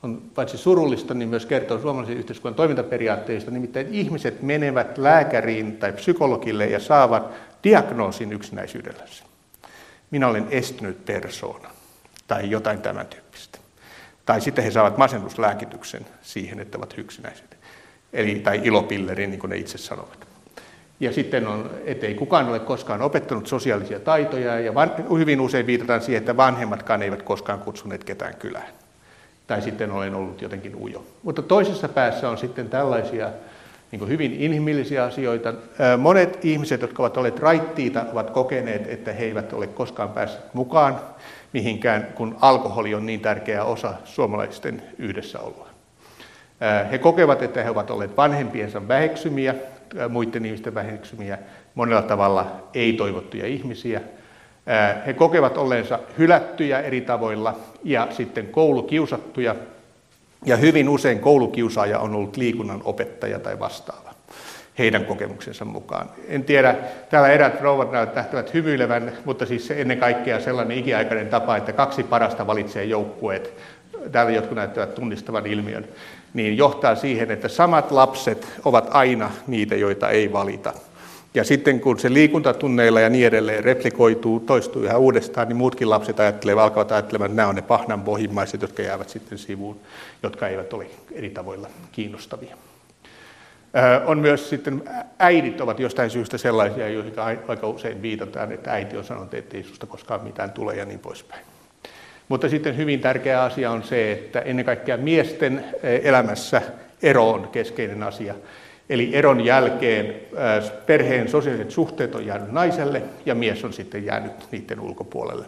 [0.03, 3.51] on paitsi surullista, niin myös kertoo suomalaisen yhteiskunnan toimintaperiaatteista.
[3.51, 7.31] Nimittäin ihmiset menevät lääkäriin tai psykologille ja saavat
[7.63, 9.23] diagnoosin yksinäisyydellänsä.
[10.11, 11.69] Minä olen estynyt persoona
[12.27, 13.59] tai jotain tämän tyyppistä.
[14.25, 17.57] Tai sitten he saavat masennuslääkityksen siihen, että ovat yksinäiset.
[18.13, 20.26] Eli, tai ilopilleri, niin kuin ne itse sanovat.
[20.99, 26.01] Ja sitten on, ettei kukaan ole koskaan opettanut sosiaalisia taitoja, ja van, hyvin usein viitataan
[26.01, 28.67] siihen, että vanhemmatkaan eivät koskaan kutsuneet ketään kylään.
[29.47, 31.03] Tai sitten olen ollut jotenkin ujo.
[31.23, 33.29] Mutta toisessa päässä on sitten tällaisia
[33.91, 35.53] niin hyvin inhimillisiä asioita.
[35.97, 40.99] Monet ihmiset, jotka ovat olleet raittiita, ovat kokeneet, että he eivät ole koskaan päässeet mukaan
[41.53, 45.67] mihinkään, kun alkoholi on niin tärkeä osa suomalaisten yhdessäoloa.
[46.91, 49.55] He kokevat, että he ovat olleet vanhempiensa väheksymiä,
[50.09, 51.37] muiden ihmisten väheksymiä,
[51.75, 54.01] monella tavalla ei-toivottuja ihmisiä.
[55.05, 59.55] He kokevat olleensa hylättyjä eri tavoilla ja sitten koulukiusattuja.
[60.45, 64.07] Ja hyvin usein koulukiusaaja on ollut liikunnan opettaja tai vastaava
[64.77, 66.09] heidän kokemuksensa mukaan.
[66.27, 66.75] En tiedä,
[67.09, 72.47] täällä erät rouvat näyttävät hymyilevän, mutta siis ennen kaikkea sellainen ikiaikainen tapa, että kaksi parasta
[72.47, 73.53] valitsee joukkueet,
[74.11, 75.85] täällä jotkut näyttävät tunnistavan ilmiön,
[76.33, 80.73] niin johtaa siihen, että samat lapset ovat aina niitä, joita ei valita.
[81.33, 86.19] Ja sitten kun se liikuntatunneilla ja niin edelleen replikoituu, toistuu ihan uudestaan, niin muutkin lapset
[86.19, 89.79] ajattelevat, alkavat ajattelemaan, että nämä on ne pahnan pohjimmaiset, jotka jäävät sitten sivuun,
[90.23, 92.57] jotka eivät ole eri tavoilla kiinnostavia.
[94.05, 94.83] On myös sitten,
[95.19, 97.13] äidit ovat jostain syystä sellaisia, joihin
[97.47, 100.99] aika usein viitataan, että äiti on sanonut, että ei susta koskaan mitään tule ja niin
[100.99, 101.45] poispäin.
[102.29, 105.65] Mutta sitten hyvin tärkeä asia on se, että ennen kaikkea miesten
[106.03, 106.61] elämässä
[107.01, 108.35] ero on keskeinen asia.
[108.89, 110.15] Eli eron jälkeen
[110.85, 115.45] perheen sosiaaliset suhteet on jäänyt naiselle ja mies on sitten jäänyt niiden ulkopuolelle.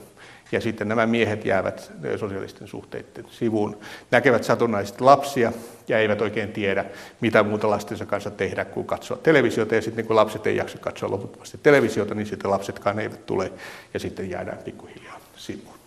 [0.51, 3.77] Ja sitten nämä miehet jäävät sosiaalisten suhteiden sivuun,
[4.11, 5.51] näkevät satunnaisesti lapsia
[5.87, 6.85] ja eivät oikein tiedä,
[7.21, 9.75] mitä muuta lastensa kanssa tehdä kuin katsoa televisiota.
[9.75, 13.51] Ja sitten kun lapset ei jaksa katsoa loputtomasti televisiota, niin sitten lapsetkaan eivät tule
[13.93, 15.78] ja sitten jäädään pikkuhiljaa sivuun.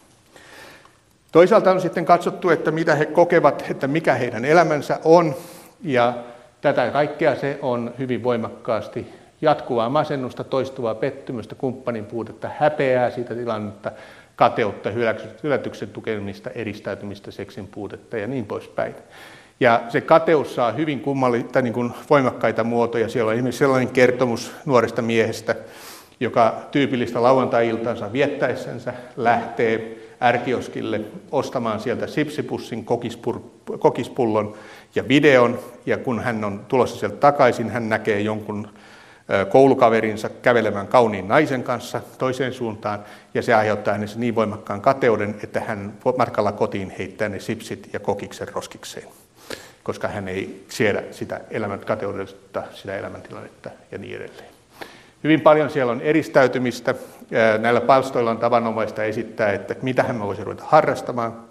[1.33, 5.35] Toisaalta on sitten katsottu, että mitä he kokevat, että mikä heidän elämänsä on.
[5.85, 6.14] Ja
[6.61, 9.07] tätä kaikkea se on hyvin voimakkaasti
[9.43, 13.93] jatkuvaa masennusta, toistuvaa pettymystä, kumppanin puutetta, häpeää siitä tilannetta,
[14.37, 14.91] kateutta,
[15.43, 18.95] hylätyksen tukemista, eristäytymistä, seksin puutetta ja niin poispäin.
[19.61, 23.09] Ja se kateus saa hyvin kummalli, tai niin kuin voimakkaita muotoja.
[23.09, 25.55] Siellä on esimerkiksi sellainen kertomus nuoresta miehestä,
[26.20, 31.01] joka tyypillistä lauantai-iltansa viettäessänsä lähtee ärkioskille
[31.31, 32.87] ostamaan sieltä sipsipussin,
[33.79, 34.55] kokispullon
[34.95, 35.59] ja videon.
[35.87, 38.68] Ja kun hän on tulossa sieltä takaisin, hän näkee jonkun
[39.49, 43.05] koulukaverinsa kävelemään kauniin naisen kanssa toiseen suuntaan,
[43.35, 48.01] ja se aiheuttaa hänessä niin voimakkaan kateuden, että hän matkalla kotiin heittää ne sipsit ja
[48.01, 49.09] kokiksen roskikseen,
[49.83, 54.49] koska hän ei siedä sitä elämän kateudesta, sitä elämäntilannetta ja niin edelleen.
[55.25, 56.95] Hyvin paljon siellä on eristäytymistä.
[57.59, 61.45] Näillä palstoilla on tavanomaista esittää, että mitä hän voisi ruveta harrastamaan.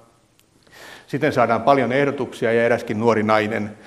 [1.08, 3.78] Sitten saadaan paljon ehdotuksia ja eräskin nuori nainen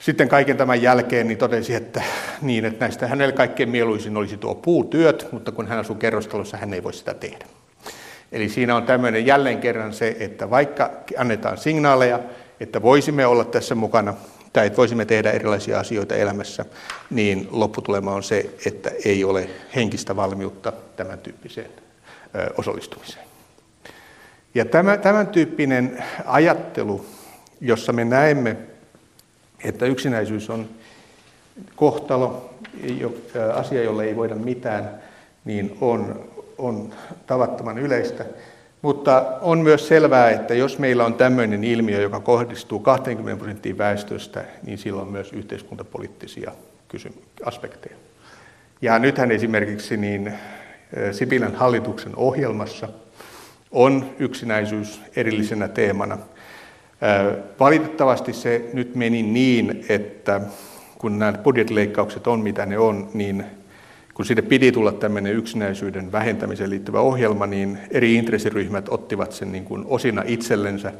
[0.00, 2.02] sitten kaiken tämän jälkeen niin totesi, että,
[2.42, 6.74] niin, että näistä hänelle kaikkein mieluisin olisi tuo puutyöt, mutta kun hän asuu kerrostalossa, hän
[6.74, 7.44] ei voi sitä tehdä.
[8.32, 12.20] Eli siinä on tämmöinen jälleen kerran se, että vaikka annetaan signaaleja,
[12.60, 14.14] että voisimme olla tässä mukana
[14.52, 16.64] tai että voisimme tehdä erilaisia asioita elämässä,
[17.10, 21.70] niin lopputulema on se, että ei ole henkistä valmiutta tämän tyyppiseen
[22.58, 23.24] osallistumiseen.
[24.54, 27.06] Ja tämä, tämän tyyppinen ajattelu,
[27.60, 28.56] jossa me näemme
[29.64, 30.68] että yksinäisyys on
[31.76, 32.54] kohtalo,
[33.54, 35.02] asia, jolle ei voida mitään,
[35.44, 36.94] niin on, on
[37.26, 38.24] tavattoman yleistä.
[38.82, 44.44] Mutta on myös selvää, että jos meillä on tämmöinen ilmiö, joka kohdistuu 20 prosenttiin väestöstä,
[44.66, 46.52] niin sillä on myös yhteiskuntapoliittisia
[47.44, 47.96] aspekteja.
[48.82, 50.32] Ja nythän esimerkiksi niin
[51.12, 52.88] Sipilän hallituksen ohjelmassa
[53.70, 56.18] on yksinäisyys erillisenä teemana–
[57.60, 60.40] Valitettavasti se nyt meni niin, että
[60.98, 63.44] kun nämä budjettileikkaukset on mitä ne on, niin
[64.20, 69.64] kun siitä piti tulla tämmöinen yksinäisyyden vähentämiseen liittyvä ohjelma, niin eri intressiryhmät ottivat sen niin
[69.64, 70.92] kuin osina itsellensä.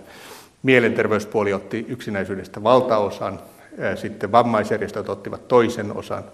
[0.62, 3.40] Mielenterveyspuoli otti yksinäisyydestä valtaosan,
[3.94, 6.24] sitten vammaisjärjestöt ottivat toisen osan,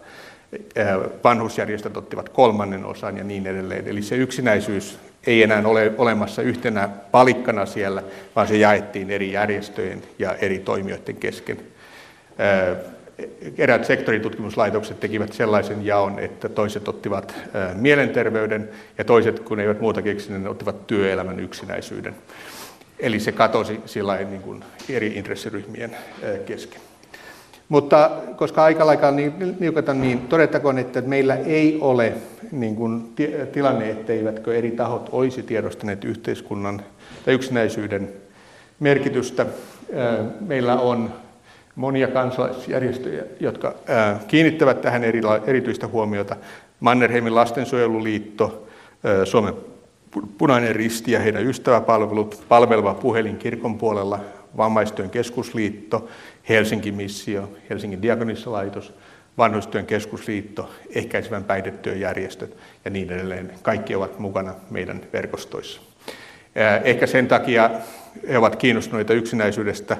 [1.24, 3.88] vanhusjärjestöt ottivat kolmannen osan ja niin edelleen.
[3.88, 8.02] Eli se yksinäisyys ei enää ole olemassa yhtenä palikkana siellä,
[8.36, 11.58] vaan se jaettiin eri järjestöjen ja eri toimijoiden kesken.
[13.58, 17.34] Eräät sektoritutkimuslaitokset tekivät sellaisen jaon, että toiset ottivat
[17.74, 22.14] mielenterveyden ja toiset, kun eivät muuta keksineet, ne ottivat työelämän yksinäisyyden.
[23.00, 25.96] Eli se katosi sillä niin kuin eri intressiryhmien
[26.46, 26.80] kesken.
[27.68, 32.12] Mutta koska aika alkaa niin niukata, niin todettakoon, että meillä ei ole
[32.52, 33.14] niin kuin,
[33.52, 36.82] tilanne, etteivätkö eri tahot olisi tiedostaneet yhteiskunnan
[37.24, 38.08] tai yksinäisyyden
[38.80, 39.46] merkitystä.
[40.40, 41.12] Meillä on
[41.76, 43.74] monia kansalaisjärjestöjä, jotka
[44.28, 45.04] kiinnittävät tähän
[45.46, 46.36] erityistä huomiota.
[46.80, 48.68] Mannerheimin lastensuojeluliitto,
[49.24, 49.54] Suomen
[50.38, 54.20] Punainen Risti ja heidän ystäväpalvelut, palveleva puhelin kirkon puolella,
[54.56, 56.08] Vammaistyön keskusliitto,
[56.48, 58.94] Helsingin missio, Helsingin diakonissalaitos,
[59.38, 63.52] vanhustyön keskusliitto, ehkäisevän päihdetyön järjestöt ja niin edelleen.
[63.62, 65.80] Kaikki ovat mukana meidän verkostoissa.
[66.84, 67.70] Ehkä sen takia
[68.28, 69.96] he ovat kiinnostuneita yksinäisyydestä,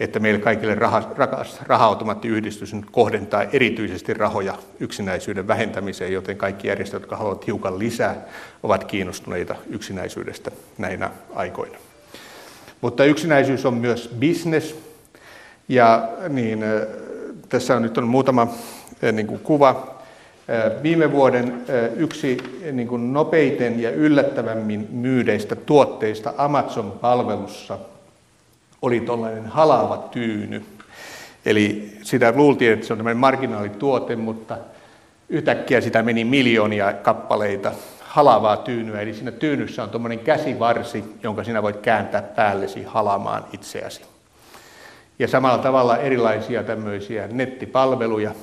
[0.00, 7.02] että meille kaikille raha, rakas raha-automaattiyhdistys nyt kohdentaa erityisesti rahoja yksinäisyyden vähentämiseen, joten kaikki järjestöt,
[7.02, 8.16] jotka haluavat hiukan lisää,
[8.62, 11.78] ovat kiinnostuneita yksinäisyydestä näinä aikoina.
[12.80, 14.74] Mutta yksinäisyys on myös business.
[15.68, 16.64] Ja niin,
[17.48, 18.48] tässä on nyt on muutama
[19.12, 20.00] niin kuin kuva.
[20.82, 21.64] Viime vuoden
[21.96, 22.36] yksi
[22.72, 27.78] niin kuin nopeiten ja yllättävämmin myydeistä tuotteista Amazon-palvelussa
[28.82, 30.62] oli tuollainen halaava tyyny.
[31.46, 34.58] Eli sitä luultiin, että se on tämmöinen marginaalituote, mutta
[35.28, 39.00] yhtäkkiä sitä meni miljoonia kappaleita halavaa tyynyä.
[39.00, 44.02] Eli siinä tyynyssä on tuommoinen käsivarsi, jonka sinä voit kääntää päällesi halamaan itseäsi.
[45.18, 48.34] Ja samalla tavalla erilaisia tämmöisiä nettipalveluja,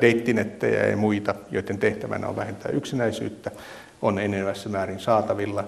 [0.00, 3.50] deittinettejä ja muita, joiden tehtävänä on vähentää yksinäisyyttä,
[4.02, 5.64] on enenevässä määrin saatavilla.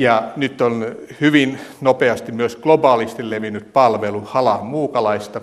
[0.00, 5.40] Ja nyt on hyvin nopeasti myös globaalisti levinnyt palvelu Hala Muukalaista.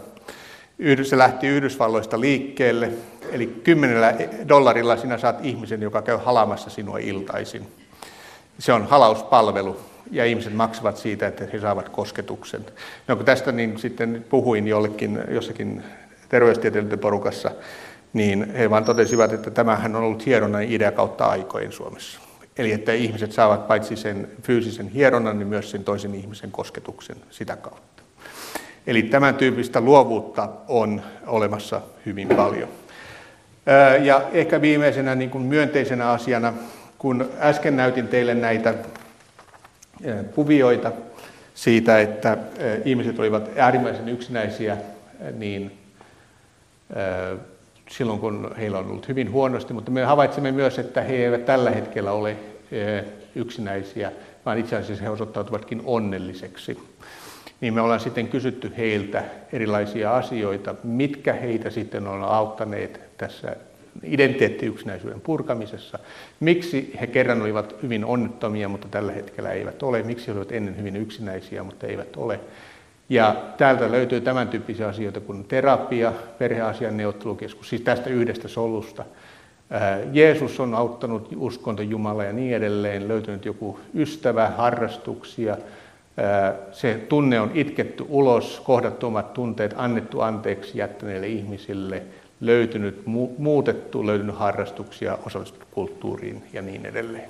[1.03, 2.91] Se lähti Yhdysvalloista liikkeelle,
[3.31, 4.13] eli kymmenellä
[4.49, 7.67] dollarilla sinä saat ihmisen, joka käy halamassa sinua iltaisin.
[8.59, 9.77] Se on halauspalvelu,
[10.11, 12.65] ja ihmiset maksavat siitä, että he saavat kosketuksen.
[13.07, 15.83] No kun tästä niin sitten puhuin jollekin, jossakin
[16.29, 17.51] terveystieteilijöiden porukassa,
[18.13, 22.26] niin he vaan totesivat, että tämähän on ollut hieronnan idea kautta aikojen Suomessa.
[22.57, 27.55] Eli että ihmiset saavat paitsi sen fyysisen hieronnan, niin myös sen toisen ihmisen kosketuksen sitä
[27.55, 28.03] kautta.
[28.87, 32.69] Eli tämän tyyppistä luovuutta on olemassa hyvin paljon.
[34.01, 36.53] Ja ehkä viimeisenä niin kuin myönteisenä asiana,
[36.97, 38.73] kun äsken näytin teille näitä
[40.35, 40.91] kuvioita
[41.55, 42.37] siitä, että
[42.85, 44.77] ihmiset olivat äärimmäisen yksinäisiä,
[45.33, 45.77] niin
[47.89, 51.71] silloin kun heillä on ollut hyvin huonosti, mutta me havaitsemme myös, että he eivät tällä
[51.71, 52.35] hetkellä ole
[53.35, 54.11] yksinäisiä,
[54.45, 56.79] vaan itse asiassa he osoittautuvatkin onnelliseksi.
[57.61, 59.23] Niin me ollaan sitten kysytty heiltä
[59.53, 63.55] erilaisia asioita, mitkä heitä sitten on auttaneet tässä
[64.03, 65.99] identiteettiyksinäisyyden purkamisessa.
[66.39, 70.03] Miksi he kerran olivat hyvin onnettomia, mutta tällä hetkellä eivät ole.
[70.03, 72.39] Miksi he olivat ennen hyvin yksinäisiä, mutta eivät ole.
[73.09, 79.05] Ja täältä löytyy tämän tyyppisiä asioita kuin terapia, perheasian neuvottelukeskus, siis tästä yhdestä solusta.
[80.11, 85.57] Jeesus on auttanut uskonto Jumala ja niin edelleen, löytynyt joku ystävä, harrastuksia.
[86.71, 92.01] Se tunne on itketty ulos, kohdattu omat tunteet, annettu anteeksi jättäneille ihmisille,
[92.41, 93.01] löytynyt,
[93.37, 97.29] muutettu, löytynyt harrastuksia, osallistuttu kulttuuriin ja niin edelleen.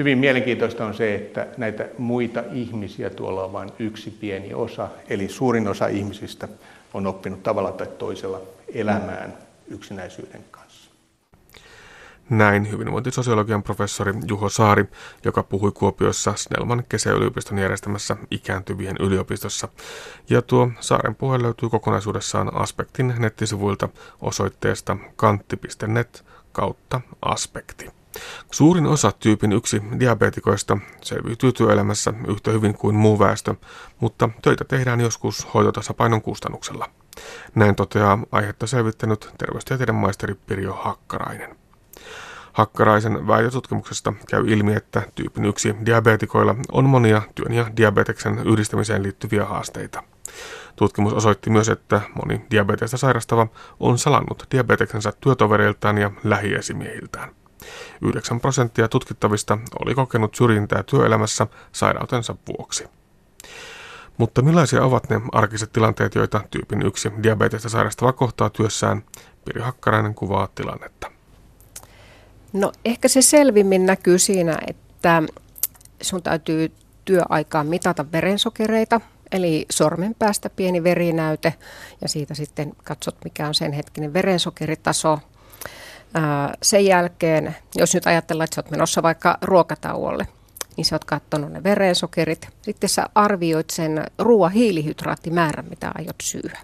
[0.00, 5.28] Hyvin mielenkiintoista on se, että näitä muita ihmisiä tuolla on vain yksi pieni osa, eli
[5.28, 6.48] suurin osa ihmisistä
[6.94, 8.40] on oppinut tavalla tai toisella
[8.74, 9.34] elämään
[9.68, 10.90] yksinäisyyden kanssa.
[12.30, 14.84] Näin hyvinvointisosiologian professori Juho Saari,
[15.24, 19.68] joka puhui Kuopiossa Snellman kesäyliopiston järjestämässä ikääntyvien yliopistossa.
[20.30, 23.88] Ja tuo Saaren puhe löytyy kokonaisuudessaan Aspektin nettisivuilta
[24.20, 27.99] osoitteesta kantti.net kautta aspekti.
[28.50, 33.54] Suurin osa tyypin yksi diabetikoista selviytyy työelämässä yhtä hyvin kuin muu väestö,
[34.00, 36.90] mutta töitä tehdään joskus hoitotasapainon kustannuksella.
[37.54, 41.56] Näin toteaa aihetta selvittänyt terveystieteiden maisteri Pirjo Hakkarainen.
[42.52, 49.44] Hakkaraisen väitötutkimuksesta käy ilmi, että tyypin yksi diabetikoilla on monia työn ja diabeteksen yhdistämiseen liittyviä
[49.44, 50.02] haasteita.
[50.76, 53.46] Tutkimus osoitti myös, että moni diabetesta sairastava
[53.80, 57.39] on salannut diabeteksensa työtovereiltaan ja lähiesimiehiltään.
[58.02, 62.88] 9 prosenttia tutkittavista oli kokenut syrjintää työelämässä sairautensa vuoksi.
[64.18, 69.02] Mutta millaisia ovat ne arkiset tilanteet, joita tyypin yksi diabetesta sairastava kohtaa työssään?
[69.44, 71.10] Piri Hakkarainen kuvaa tilannetta.
[72.52, 75.22] No ehkä se selvimmin näkyy siinä, että
[76.02, 76.72] sun täytyy
[77.04, 79.00] työaikaan mitata verensokereita,
[79.32, 81.54] eli sormen päästä pieni verinäyte
[82.02, 85.18] ja siitä sitten katsot, mikä on sen hetkinen verensokeritaso–
[86.62, 90.26] sen jälkeen, jos nyt ajatellaan, että sä oot menossa vaikka ruokatauolle,
[90.76, 92.48] niin sä oot katsonut ne verensokerit.
[92.62, 96.58] Sitten sä arvioit sen ruoan hiilihydraattimäärän, mitä aiot syödä.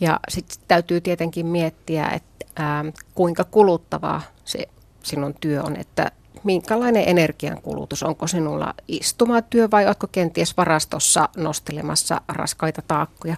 [0.00, 2.84] Ja sitten täytyy tietenkin miettiä, että ää,
[3.14, 4.68] kuinka kuluttavaa se
[5.02, 6.10] sinun työ on, että
[6.44, 13.36] minkälainen energiankulutus, onko sinulla istumatyö vai oletko kenties varastossa nostelemassa raskaita taakkoja.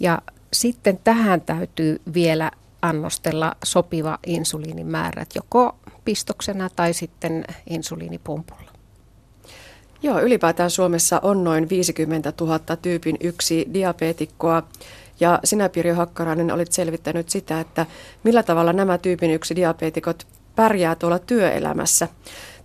[0.00, 0.22] Ja
[0.52, 2.50] sitten tähän täytyy vielä
[2.84, 8.70] annostella sopiva insuliinimäärä, joko pistoksena tai sitten insuliinipumpulla.
[10.02, 14.62] Joo, ylipäätään Suomessa on noin 50 000 tyypin yksi diabeetikkoa.
[15.20, 17.86] Ja sinä Pirjo Hakkarainen olit selvittänyt sitä, että
[18.24, 20.26] millä tavalla nämä tyypin yksi diabeetikot
[20.56, 22.08] pärjää tuolla työelämässä.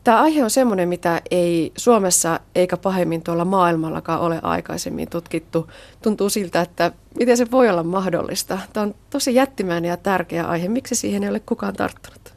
[0.04, 5.72] Tämä aihe on semmoinen, mitä ei Suomessa eikä pahemmin tuolla maailmallakaan ole aikaisemmin tutkittu.
[6.02, 8.60] Tuntuu siltä, että miten se voi olla mahdollista.
[8.74, 10.68] Tämä on tosi jättimäinen ja tärkeä aihe.
[10.68, 12.34] Miksi siihen ei ole kukaan tarttunut?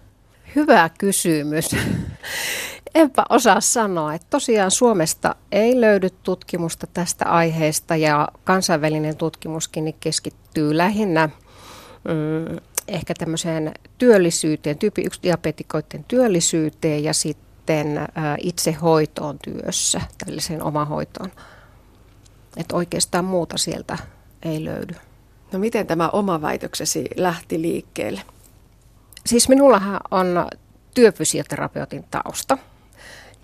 [0.57, 1.71] Hyvä kysymys.
[2.95, 9.97] Enpä osaa sanoa, että tosiaan Suomesta ei löydy tutkimusta tästä aiheesta ja kansainvälinen tutkimuskin niin
[10.01, 11.29] keskittyy lähinnä
[12.09, 12.57] mm,
[12.89, 18.09] ehkä tämmöiseen työllisyyteen, tyyppi 1 diabetikoiden työllisyyteen ja sitten sitten
[18.39, 21.33] itse hoitoon työssä, tällaiseen omahoitoon.
[22.57, 23.99] Että oikeastaan muuta sieltä
[24.43, 24.95] ei löydy.
[25.53, 28.23] No miten tämä oma väitöksesi lähti liikkeelle?
[29.27, 30.47] siis minullahan on
[30.95, 32.59] työfysioterapeutin tausta.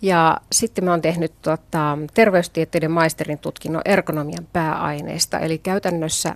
[0.03, 5.39] Ja sitten mä oon tehnyt tota, terveystieteiden maisterin tutkinnon ergonomian pääaineista.
[5.39, 6.35] Eli käytännössä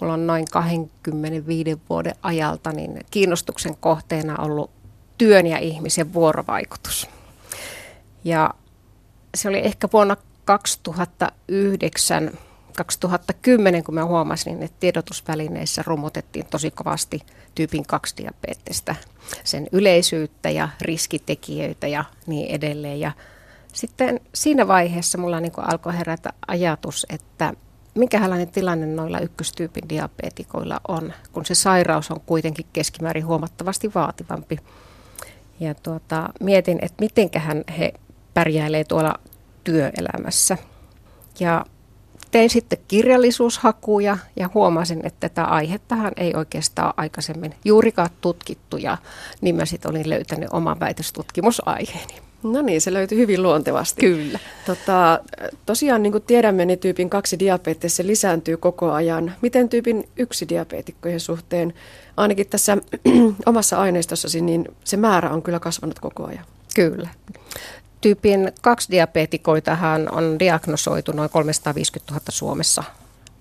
[0.00, 4.70] mulla on noin 25 vuoden ajalta niin kiinnostuksen kohteena ollut
[5.18, 7.08] työn ja ihmisen vuorovaikutus.
[8.24, 8.50] Ja
[9.34, 12.30] se oli ehkä vuonna 2009
[12.76, 17.20] 2010, kun mä huomasin, että tiedotusvälineissä rummutettiin tosi kovasti
[17.54, 18.94] tyypin 2 diabeettista,
[19.44, 23.00] sen yleisyyttä ja riskitekijöitä ja niin edelleen.
[23.00, 23.12] Ja
[23.72, 27.54] sitten siinä vaiheessa mulla niin alkoi herätä ajatus, että
[27.94, 34.58] minkälainen tilanne noilla ykköstyypin diabeetikoilla on, kun se sairaus on kuitenkin keskimäärin huomattavasti vaativampi.
[35.60, 37.92] Ja tuota, mietin, että mitenköhän he
[38.34, 39.14] pärjäilee tuolla
[39.64, 40.58] työelämässä.
[41.40, 41.64] Ja
[42.30, 48.98] tein sitten kirjallisuushakuja ja huomasin, että tätä aihettahan ei oikeastaan aikaisemmin juurikaan tutkittu ja
[49.40, 52.14] niin mä sitten olin löytänyt oman väitöstutkimusaiheeni.
[52.42, 54.00] No niin, se löytyi hyvin luontevasti.
[54.00, 54.38] Kyllä.
[54.66, 55.20] Tota,
[55.66, 59.34] tosiaan niin kuin tiedämme, niin tyypin kaksi diabetes se lisääntyy koko ajan.
[59.42, 61.74] Miten tyypin yksi diabeetikkojen suhteen,
[62.16, 62.76] ainakin tässä
[63.46, 66.44] omassa aineistossasi, niin se määrä on kyllä kasvanut koko ajan?
[66.74, 67.08] Kyllä.
[68.02, 72.84] Tyypin kaksi diabeetikoitahan on diagnosoitu noin 350 000 Suomessa.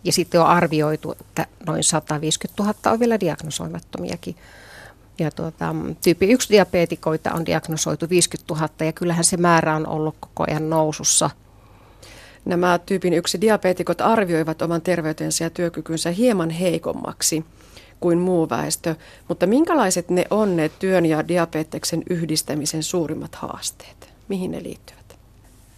[0.04, 4.36] Ja sitten on arvioitu, että noin 150 000 on vielä diagnosoimattomiakin.
[5.20, 10.16] Ja tuota, tyyppi 1 diabeetikoita on diagnosoitu 50 000 ja kyllähän se määrä on ollut
[10.20, 11.30] koko ajan nousussa.
[12.46, 17.46] Nämä tyypin 1 diabeetikot arvioivat oman terveytensä ja työkykynsä hieman heikommaksi
[18.00, 18.96] kuin muu väestö,
[19.28, 24.11] mutta minkälaiset ne on ne työn ja diabeteksen yhdistämisen suurimmat haasteet?
[24.32, 25.20] Mihin ne liittyvät?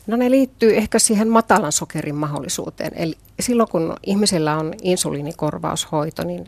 [0.07, 2.91] No ne liittyy ehkä siihen matalan sokerin mahdollisuuteen.
[2.95, 6.45] Eli silloin kun ihmisellä on insuliinikorvaushoito, niin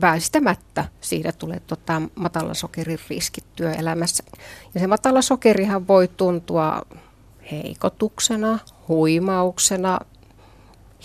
[0.00, 4.24] väistämättä siitä tulee tota matalan sokerin riskit työelämässä.
[4.74, 6.82] Ja se matala sokerihan voi tuntua
[7.52, 10.00] heikotuksena, huimauksena,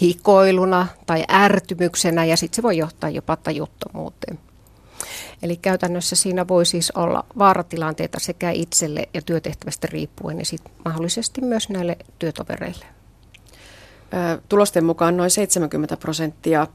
[0.02, 4.40] hikoiluna tai ärtymyksenä ja sitten se voi johtaa jopa tajuttomuuteen.
[5.44, 11.42] Eli käytännössä siinä voi siis olla vaaratilanteita sekä itselle ja työtehtävästä riippuen ja sitten mahdollisesti
[11.42, 12.86] myös näille työtovereille.
[14.50, 16.68] Tulosten mukaan noin 70 prosenttia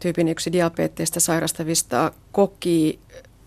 [0.00, 3.00] tyypin 1 diabeteista sairastavista koki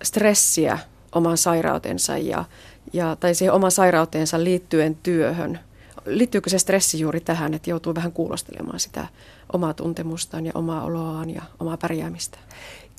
[0.03, 0.79] stressiä
[1.11, 2.45] oman sairautensa ja,
[2.93, 5.59] ja, tai siihen oman sairauteensa liittyen työhön.
[6.05, 9.07] Liittyykö se stressi juuri tähän, että joutuu vähän kuulostelemaan sitä
[9.53, 12.37] omaa tuntemustaan ja omaa oloaan ja omaa pärjäämistä?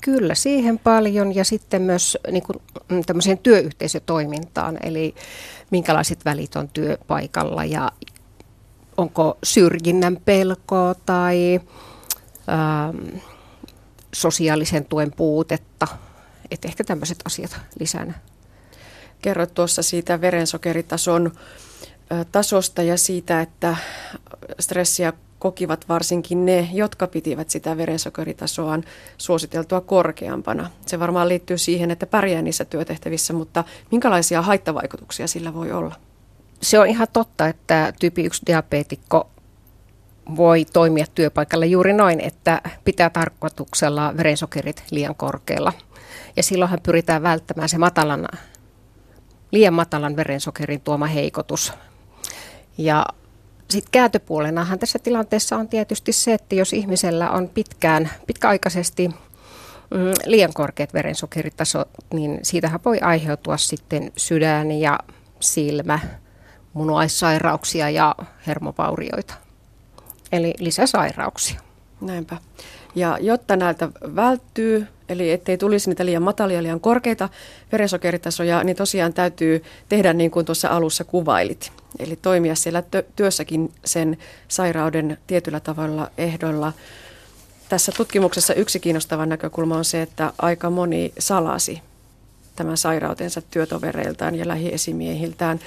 [0.03, 5.15] Kyllä, siihen paljon ja sitten myös niin kuin, mm, tämmöiseen työyhteisötoimintaan, eli
[5.71, 7.91] minkälaiset välit on työpaikalla ja
[8.97, 11.59] onko syrjinnän pelkoa tai
[12.49, 13.17] ähm,
[14.13, 15.87] sosiaalisen tuen puutetta,
[16.51, 18.13] että ehkä tämmöiset asiat lisänä.
[19.21, 21.31] Kerroit tuossa siitä verensokeritason
[22.31, 23.75] tasosta ja siitä, että
[24.59, 28.83] stressiä kokivat varsinkin ne, jotka pitivät sitä verensokeritasoaan
[29.17, 30.69] suositeltua korkeampana.
[30.85, 35.95] Se varmaan liittyy siihen, että pärjää niissä työtehtävissä, mutta minkälaisia haittavaikutuksia sillä voi olla?
[36.61, 39.29] Se on ihan totta, että tyyppi 1 diabeetikko
[40.35, 45.73] voi toimia työpaikalla juuri noin, että pitää tarkoituksella verensokerit liian korkealla.
[46.35, 48.27] Ja silloinhan pyritään välttämään se matalan,
[49.51, 51.73] liian matalan verensokerin tuoma heikotus.
[52.77, 53.05] Ja
[53.73, 60.53] sitten kääntöpuolenahan tässä tilanteessa on tietysti se, että jos ihmisellä on pitkään, pitkäaikaisesti mm, liian
[60.53, 64.99] korkeat verensokeritasot, niin siitähän voi aiheutua sitten sydän ja
[65.39, 65.99] silmä,
[66.73, 68.15] munuaissairauksia ja
[68.47, 69.33] hermovaurioita.
[70.31, 71.59] Eli lisäsairauksia.
[72.01, 72.37] Näinpä.
[72.95, 77.29] Ja jotta näiltä välttyy, eli ettei tulisi niitä liian matalia, liian korkeita
[77.71, 81.82] verensokeritasoja, niin tosiaan täytyy tehdä niin kuin tuossa alussa kuvailit.
[81.99, 82.83] Eli toimia siellä
[83.15, 84.17] työssäkin sen
[84.47, 86.73] sairauden tietyllä tavalla ehdoilla.
[87.69, 91.81] Tässä tutkimuksessa yksi kiinnostava näkökulma on se, että aika moni salasi
[92.55, 95.59] tämän sairautensa työtovereiltaan ja lähiesimiehiltään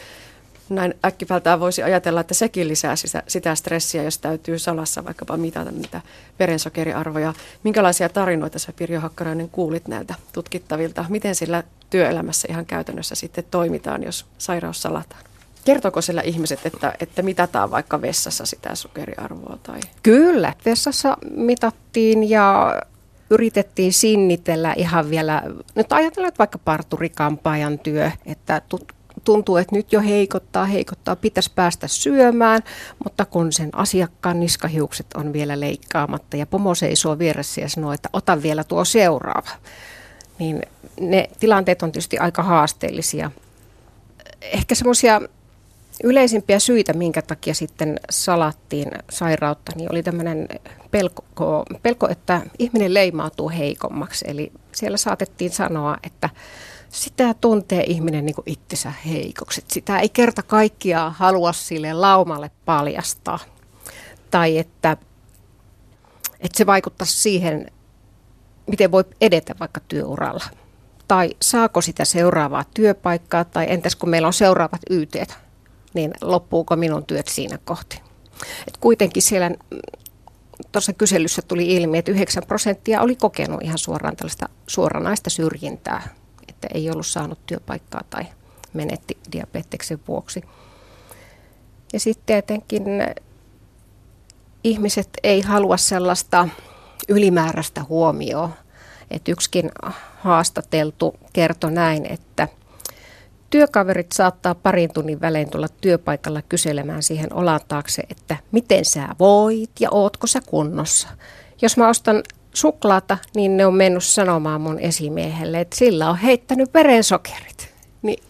[0.68, 5.70] näin äkkipältään voisi ajatella, että sekin lisää sitä, sitä stressiä, jos täytyy salassa vaikkapa mitata
[5.70, 6.00] niitä
[6.38, 7.34] verensokeriarvoja.
[7.62, 11.04] Minkälaisia tarinoita sä Pirjo Hakkarainen kuulit näiltä tutkittavilta?
[11.08, 15.22] Miten sillä työelämässä ihan käytännössä sitten toimitaan, jos sairaus salataan?
[15.66, 19.58] Kertooko siellä ihmiset, että, että mitataan vaikka vessassa sitä sokeriarvoa?
[19.62, 19.80] Tai?
[20.02, 22.76] Kyllä, vessassa mitattiin ja
[23.30, 25.42] yritettiin sinnitellä ihan vielä,
[25.74, 28.62] nyt ajatellaan että vaikka parturikampaajan työ, että
[29.24, 32.62] tuntuu, että nyt jo heikottaa, heikottaa, pitäisi päästä syömään,
[33.04, 38.08] mutta kun sen asiakkaan niskahiukset on vielä leikkaamatta ja pomo seisoo vieressä ja sanoo, että
[38.12, 39.50] ota vielä tuo seuraava,
[40.38, 40.62] niin
[41.00, 43.30] ne tilanteet on tietysti aika haasteellisia.
[44.40, 45.20] Ehkä semmoisia
[46.04, 50.48] yleisimpiä syitä, minkä takia sitten salattiin sairautta, niin oli tämmöinen
[50.90, 51.24] pelko,
[51.82, 54.24] pelko, että ihminen leimautuu heikommaksi.
[54.28, 56.30] Eli siellä saatettiin sanoa, että
[56.88, 59.64] sitä tuntee ihminen niin kuin itsensä heikoksi.
[59.68, 63.38] Sitä ei kerta kaikkiaan halua sille laumalle paljastaa.
[64.30, 64.96] Tai että,
[66.40, 67.70] että se vaikuttaa siihen,
[68.66, 70.44] miten voi edetä vaikka työuralla.
[71.08, 75.16] Tai saako sitä seuraavaa työpaikkaa, tai entäs kun meillä on seuraavat YT,
[75.96, 78.00] niin loppuuko minun työt siinä kohti.
[78.68, 79.56] Et kuitenkin siellä mm,
[80.72, 86.08] tuossa kyselyssä tuli ilmi, että 9 prosenttia oli kokenut ihan suoraan tällaista suoranaista syrjintää,
[86.48, 88.26] että ei ollut saanut työpaikkaa tai
[88.72, 90.42] menetti diabeteksen vuoksi.
[91.92, 92.84] Ja sitten tietenkin
[94.64, 96.48] ihmiset ei halua sellaista
[97.08, 98.54] ylimääräistä huomioon.
[99.10, 99.70] Että yksikin
[100.20, 102.48] haastateltu kertoi näin, että
[103.50, 109.70] työkaverit saattaa parin tunnin välein tulla työpaikalla kyselemään siihen olan taakse, että miten sä voit
[109.80, 111.08] ja ootko sä kunnossa.
[111.62, 112.22] Jos mä ostan
[112.54, 117.74] suklaata, niin ne on mennyt sanomaan mun esimiehelle, että sillä on heittänyt verensokerit.
[118.02, 118.24] Niin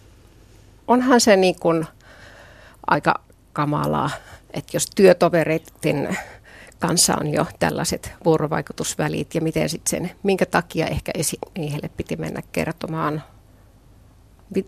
[0.87, 1.87] onhan se niin kuin
[2.87, 3.15] aika
[3.53, 4.09] kamalaa,
[4.53, 6.17] että jos työtovereiden
[6.79, 12.41] kanssa on jo tällaiset vuorovaikutusvälit ja miten sitten sen, minkä takia ehkä esimiehelle piti mennä
[12.51, 13.23] kertomaan,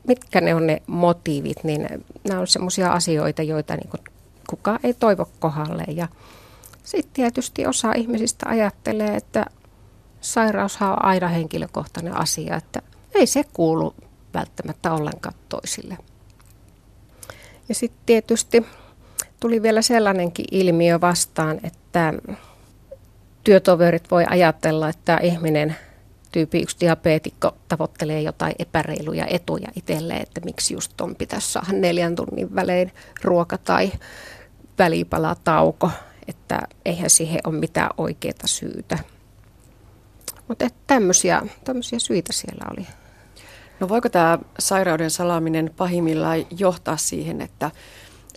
[0.07, 4.01] mitkä ne on ne motiivit, niin nämä on semmoisia asioita, joita niin kuin
[4.49, 5.83] kukaan ei toivo kohdalle.
[5.87, 6.07] Ja
[6.83, 9.45] sitten tietysti osa ihmisistä ajattelee, että
[10.21, 12.81] sairaushan on aina henkilökohtainen asia, että
[13.15, 13.95] ei se kuulu
[14.33, 15.97] välttämättä ollenkaan toisille.
[17.69, 18.65] Ja sitten tietysti
[19.39, 22.13] tuli vielä sellainenkin ilmiö vastaan, että
[23.43, 25.75] työtoverit voi ajatella, että ihminen
[26.31, 32.15] tyyppi yksi diabeetikko tavoittelee jotain epäreiluja etuja itselleen, että miksi just on pitäisi saada neljän
[32.15, 33.91] tunnin välein ruoka tai
[34.79, 35.91] välipalatauko,
[36.27, 38.99] että eihän siihen ole mitään oikeaa syytä.
[40.47, 42.87] Mutta tämmöisiä, tämmöisiä syitä siellä oli.
[43.79, 47.71] No voiko tämä sairauden salaaminen pahimmillaan johtaa siihen, että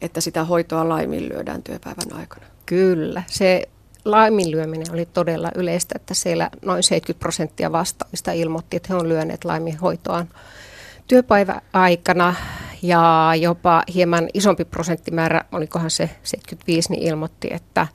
[0.01, 2.47] että sitä hoitoa laiminlyödään työpäivän aikana?
[2.67, 3.69] Kyllä, se
[4.05, 9.45] laiminlyöminen oli todella yleistä, että siellä noin 70 prosenttia vastaavista ilmoitti, että he on lyöneet
[9.45, 10.29] laiminhoitoaan
[11.09, 12.35] työpäivän aikana
[12.83, 17.87] ja jopa hieman isompi prosenttimäärä, olikohan se 75, niin ilmoitti, että,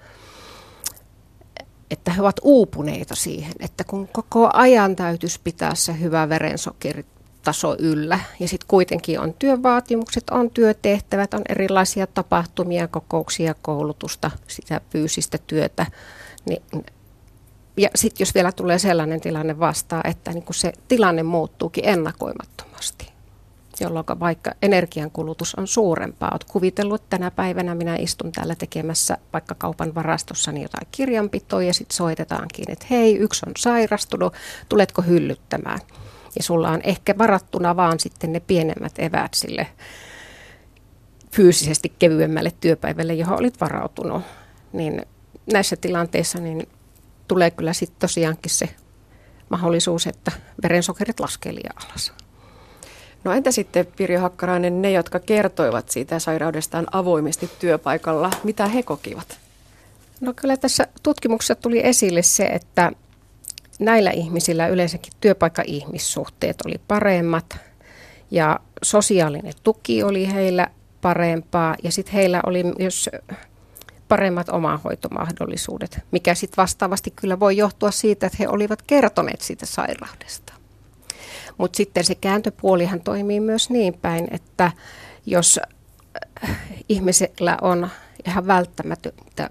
[1.91, 7.05] että he ovat uupuneita siihen, että kun koko ajan täytyisi pitää se hyvä verensokeri
[7.47, 8.19] taso yllä.
[8.39, 15.85] Ja sitten kuitenkin on työvaatimukset, on työtehtävät, on erilaisia tapahtumia, kokouksia, koulutusta, sitä fyysistä työtä.
[16.45, 16.63] Niin,
[17.77, 23.11] ja sitten jos vielä tulee sellainen tilanne vastaan, että niin se tilanne muuttuukin ennakoimattomasti,
[23.79, 26.29] jolloin vaikka energiankulutus on suurempaa.
[26.31, 31.73] Olet kuvitellut, että tänä päivänä minä istun täällä tekemässä vaikka kaupan varastossani jotain kirjanpitoa ja
[31.73, 34.33] sitten soitetaankin, että hei, yksi on sairastunut,
[34.69, 35.79] tuletko hyllyttämään?
[36.37, 39.67] Ja sulla on ehkä varattuna vaan sitten ne pienemmät eväät sille
[41.31, 44.23] fyysisesti kevyemmälle työpäivälle, johon olit varautunut,
[44.73, 45.05] niin
[45.53, 46.69] näissä tilanteissa niin
[47.27, 48.69] tulee kyllä sitten tosiaankin se
[49.49, 50.31] mahdollisuus, että
[50.63, 52.13] verensokerit laskee liian alas.
[53.23, 59.39] No entä sitten Pirjo Hakkarainen, ne jotka kertoivat siitä sairaudestaan avoimesti työpaikalla, mitä he kokivat?
[60.21, 62.91] No kyllä tässä tutkimuksessa tuli esille se, että
[63.79, 67.57] näillä ihmisillä yleensäkin työpaikka-ihmissuhteet oli paremmat
[68.31, 70.67] ja sosiaalinen tuki oli heillä
[71.01, 73.09] parempaa ja sitten heillä oli myös
[74.07, 80.53] paremmat omahoitomahdollisuudet, mikä sitten vastaavasti kyllä voi johtua siitä, että he olivat kertoneet siitä sairaudesta.
[81.57, 84.71] Mutta sitten se kääntöpuolihan toimii myös niin päin, että
[85.25, 85.59] jos
[86.89, 87.89] ihmisellä on
[88.27, 89.49] ihan välttämätöntä,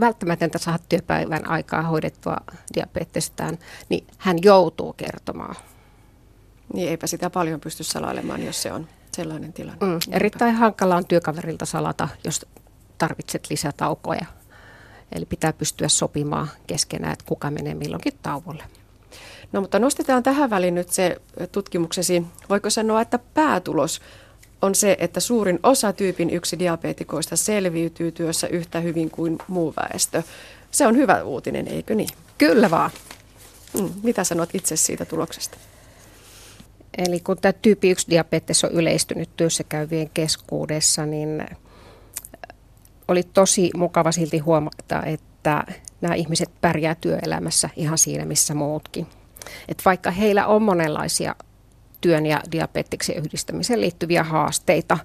[0.00, 2.36] välttämätöntä saada työpäivän aikaa hoidettua
[2.74, 5.54] diabetestään, niin hän joutuu kertomaan.
[6.74, 9.86] Niin eipä sitä paljon pysty salailemaan, jos se on sellainen tilanne.
[9.86, 12.46] Mm, erittäin hankala on työkaverilta salata, jos
[12.98, 14.26] tarvitset lisätaukoja.
[15.12, 18.64] Eli pitää pystyä sopimaan keskenään, että kuka menee milloinkin tauolle.
[19.52, 21.16] No mutta nostetaan tähän väliin nyt se
[21.52, 24.00] tutkimuksesi, voiko sanoa, että päätulos
[24.62, 30.22] on se, että suurin osa tyypin yksi diabetikoista selviytyy työssä yhtä hyvin kuin muu väestö.
[30.70, 32.08] Se on hyvä uutinen, eikö niin?
[32.38, 32.90] Kyllä vaan.
[33.80, 35.56] Mm, mitä sanot itse siitä tuloksesta?
[36.98, 41.46] Eli kun tämä tyyppi 1 diabetes on yleistynyt työssä käyvien keskuudessa, niin
[43.08, 45.64] oli tosi mukava silti huomata, että
[46.00, 49.06] nämä ihmiset pärjää työelämässä ihan siinä, missä muutkin.
[49.68, 51.34] että vaikka heillä on monenlaisia
[52.00, 54.98] työn ja diabeteksen yhdistämiseen liittyviä haasteita,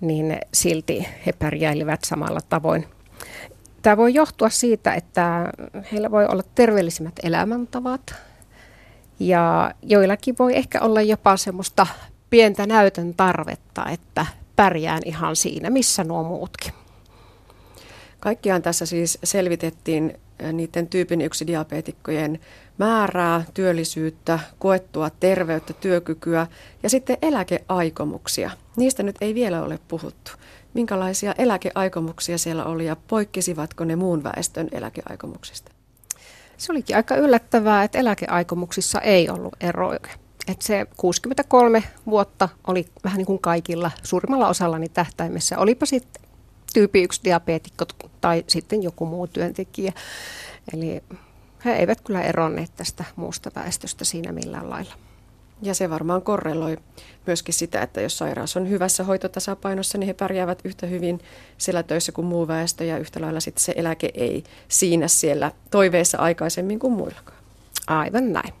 [0.00, 2.86] niin silti he pärjäilivät samalla tavoin.
[3.82, 5.52] Tämä voi johtua siitä, että
[5.92, 8.14] heillä voi olla terveellisimmät elämäntavat
[9.20, 11.86] ja joillakin voi ehkä olla jopa semmoista
[12.30, 14.26] pientä näytön tarvetta, että
[14.56, 16.72] pärjään ihan siinä, missä nuo muutkin.
[18.20, 20.20] Kaikkiaan tässä siis selvitettiin
[20.52, 22.40] niiden tyypin yksi diabeetikkojen
[22.78, 26.46] määrää, työllisyyttä, koettua terveyttä, työkykyä
[26.82, 28.50] ja sitten eläkeaikomuksia.
[28.76, 30.32] Niistä nyt ei vielä ole puhuttu.
[30.74, 35.72] Minkälaisia eläkeaikomuksia siellä oli ja poikkesivatko ne muun väestön eläkeaikomuksista?
[36.56, 40.00] Se olikin aika yllättävää, että eläkeaikomuksissa ei ollut eroja.
[40.48, 45.58] Että se 63 vuotta oli vähän niin kuin kaikilla suurimmalla osallani tähtäimessä.
[45.58, 46.22] Olipa sitten
[46.74, 47.84] tyyppi 1 diabeetikko
[48.20, 49.92] tai sitten joku muu työntekijä.
[50.74, 51.02] Eli
[51.64, 54.94] he eivät kyllä eronneet tästä muusta väestöstä siinä millään lailla.
[55.62, 56.76] Ja se varmaan korreloi
[57.26, 61.20] myöskin sitä, että jos sairaus on hyvässä hoitotasapainossa, niin he pärjäävät yhtä hyvin
[61.58, 66.18] siellä töissä kuin muu väestö ja yhtä lailla sitten se eläke ei siinä siellä toiveessa
[66.18, 67.38] aikaisemmin kuin muillakaan.
[67.86, 68.54] Aivan näin.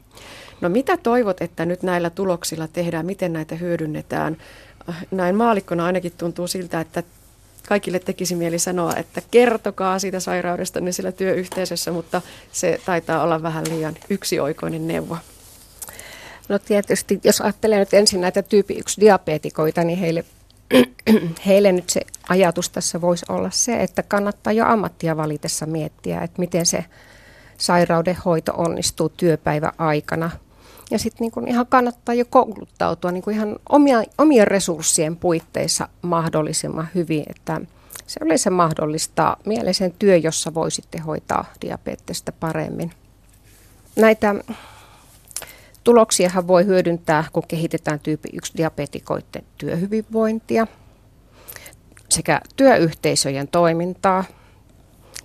[0.60, 4.36] No mitä toivot, että nyt näillä tuloksilla tehdään, miten näitä hyödynnetään?
[5.10, 7.02] Näin maalikkona ainakin tuntuu siltä, että
[7.68, 13.42] kaikille tekisi mieli sanoa, että kertokaa siitä sairaudesta niin sillä työyhteisössä, mutta se taitaa olla
[13.42, 15.16] vähän liian yksioikoinen neuvo.
[16.48, 20.24] No tietysti, jos ajattelee nyt ensin näitä tyyppi 1 diabeetikoita, niin heille,
[21.46, 26.40] heille nyt se ajatus tässä voisi olla se, että kannattaa jo ammattia valitessa miettiä, että
[26.40, 26.84] miten se
[27.58, 30.30] sairauden hoito onnistuu työpäivän aikana.
[30.90, 37.24] Ja sitten niin ihan kannattaa jo kouluttautua niin ihan omia, omien resurssien puitteissa mahdollisimman hyvin,
[37.28, 37.60] että
[38.06, 42.92] se olisi mahdollista mielesen työ, jossa voisitte hoitaa diabetesta paremmin.
[43.96, 44.34] Näitä
[45.84, 50.66] Tuloksiahan voi hyödyntää, kun kehitetään tyyppi 1 diabetikoiden työhyvinvointia
[52.08, 54.24] sekä työyhteisöjen toimintaa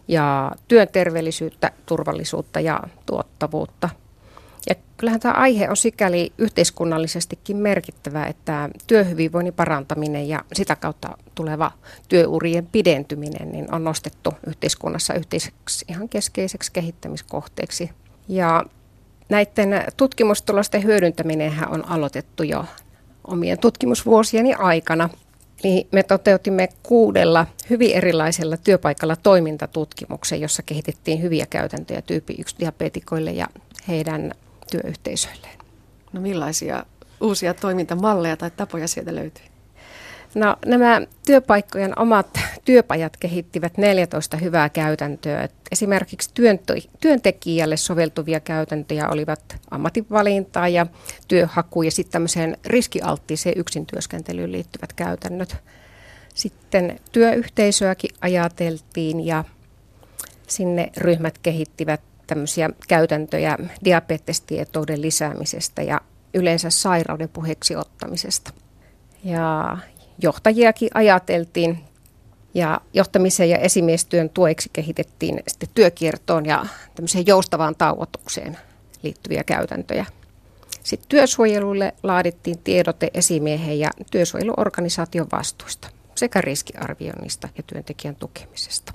[0.07, 3.89] ja työn terveellisyyttä, turvallisuutta ja tuottavuutta.
[4.69, 11.71] Ja kyllähän tämä aihe on sikäli yhteiskunnallisestikin merkittävä, että työhyvinvoinnin parantaminen ja sitä kautta tuleva
[12.09, 17.89] työurien pidentyminen niin on nostettu yhteiskunnassa yhteiseksi ihan keskeiseksi kehittämiskohteeksi.
[18.27, 18.65] Ja
[19.33, 22.65] Näiden tutkimustulosten hyödyntäminen on aloitettu jo
[23.27, 25.09] omien tutkimusvuosieni aikana.
[25.63, 33.31] Eli me toteutimme kuudella hyvin erilaisella työpaikalla toimintatutkimuksen, jossa kehitettiin hyviä käytäntöjä tyyppi 1 diabetikoille
[33.31, 33.47] ja
[33.87, 34.31] heidän
[34.71, 35.57] työyhteisöilleen.
[36.13, 36.85] No millaisia
[37.21, 39.45] uusia toimintamalleja tai tapoja sieltä löytyy?
[40.35, 45.49] No, nämä työpaikkojen omat työpajat kehittivät 14 hyvää käytäntöä.
[45.71, 46.29] Esimerkiksi
[46.99, 50.85] työntekijälle soveltuvia käytäntöjä olivat ammatinvalintaa ja
[51.27, 55.55] työhaku ja sitten tämmöiseen riskialttiiseen yksintyöskentelyyn liittyvät käytännöt.
[56.33, 59.43] Sitten työyhteisöäkin ajateltiin ja
[60.47, 66.01] sinne ryhmät kehittivät tämmöisiä käytäntöjä diabetestietouden lisäämisestä ja
[66.33, 68.51] yleensä sairauden puheeksi ottamisesta.
[69.23, 69.77] Ja
[70.21, 71.79] johtajiakin ajateltiin
[72.53, 76.65] ja johtamisen ja esimiestyön tueksi kehitettiin sitten työkiertoon ja
[76.95, 78.57] tämmöiseen joustavaan tauotukseen
[79.03, 80.05] liittyviä käytäntöjä.
[80.83, 88.93] Sitten työsuojelulle laadittiin tiedote esimiehen ja työsuojeluorganisaation vastuista sekä riskiarvioinnista ja työntekijän tukemisesta.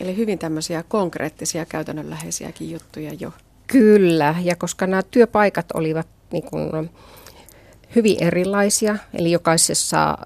[0.00, 3.32] Eli hyvin tämmöisiä konkreettisia käytännönläheisiäkin juttuja jo.
[3.66, 6.90] Kyllä, ja koska nämä työpaikat olivat niin kuin
[7.96, 10.18] hyvin erilaisia, eli jokaisessa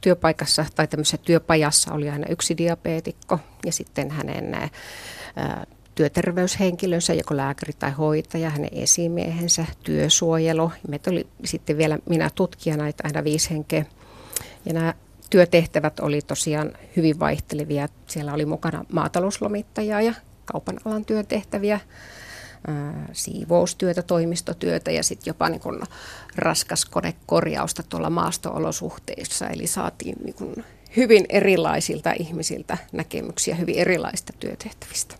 [0.00, 7.72] työpaikassa tai tämmöisessä työpajassa oli aina yksi diabeetikko ja sitten hänen ää, työterveyshenkilönsä, joko lääkäri
[7.78, 10.72] tai hoitaja, hänen esimiehensä, työsuojelu.
[10.88, 13.84] Meitä oli sitten vielä minä tutkijana, että aina viisi henkeä.
[14.66, 14.94] Ja nämä
[15.32, 17.88] työtehtävät oli tosiaan hyvin vaihtelevia.
[18.06, 20.14] Siellä oli mukana maatalouslomittajaa ja
[20.44, 21.80] kaupan alan työtehtäviä,
[23.12, 25.82] siivoustyötä, toimistotyötä ja sitten jopa niin kun
[26.36, 29.48] raskas konekorjausta tuolla maastoolosuhteissa.
[29.48, 30.64] Eli saatiin niin kun
[30.96, 35.14] hyvin erilaisilta ihmisiltä näkemyksiä hyvin erilaisista työtehtävistä.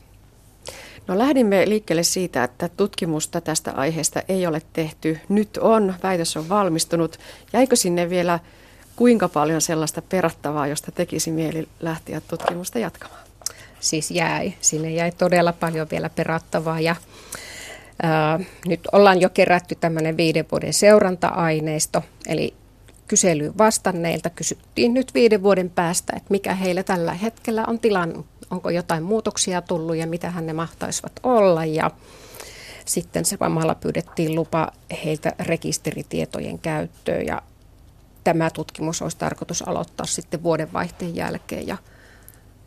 [1.09, 5.19] No lähdimme liikkeelle siitä, että tutkimusta tästä aiheesta ei ole tehty.
[5.29, 7.19] Nyt on, väitös on valmistunut.
[7.53, 8.39] Jäikö sinne vielä
[8.97, 13.23] kuinka paljon sellaista perattavaa, josta tekisi mieli lähteä tutkimusta jatkamaan?
[13.81, 14.55] Siis jäi.
[14.61, 16.97] Sinne jäi todella paljon vielä perattavaa ja
[18.03, 22.55] ää, nyt ollaan jo kerätty tämmöinen viiden vuoden seuranta-aineisto, eli
[23.09, 28.71] kyselyyn vastanneilta kysyttiin nyt viiden vuoden päästä, että mikä heillä tällä hetkellä on tilanne, onko
[28.71, 31.65] jotain muutoksia tullut ja mitä ne mahtaisivat olla.
[31.65, 31.91] Ja
[32.85, 34.73] sitten samalla pyydettiin lupa
[35.05, 37.43] heiltä rekisteritietojen käyttöön ja
[38.25, 41.77] tämä tutkimus olisi tarkoitus aloittaa sitten vuodenvaihteen jälkeen ja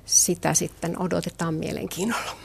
[0.06, 2.36] sitä sitten odotetaan mielenkiinnolla.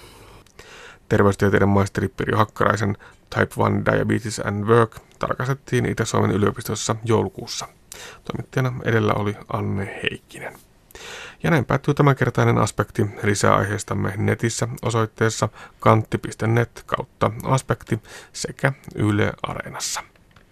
[1.08, 2.96] Terveystieteiden maisteri Pirjo Hakkaraisen
[3.30, 7.68] Type 1 Diabetes and Work tarkastettiin Itä-Suomen yliopistossa joulukuussa.
[8.24, 10.58] Toimittajana edellä oli Anne Heikkinen.
[11.42, 13.06] Ja näin päättyy tämänkertainen aspekti.
[13.22, 15.48] Lisää aiheistamme netissä osoitteessa
[15.80, 17.98] kantti.net kautta aspekti
[18.32, 20.00] sekä Yle Areenassa.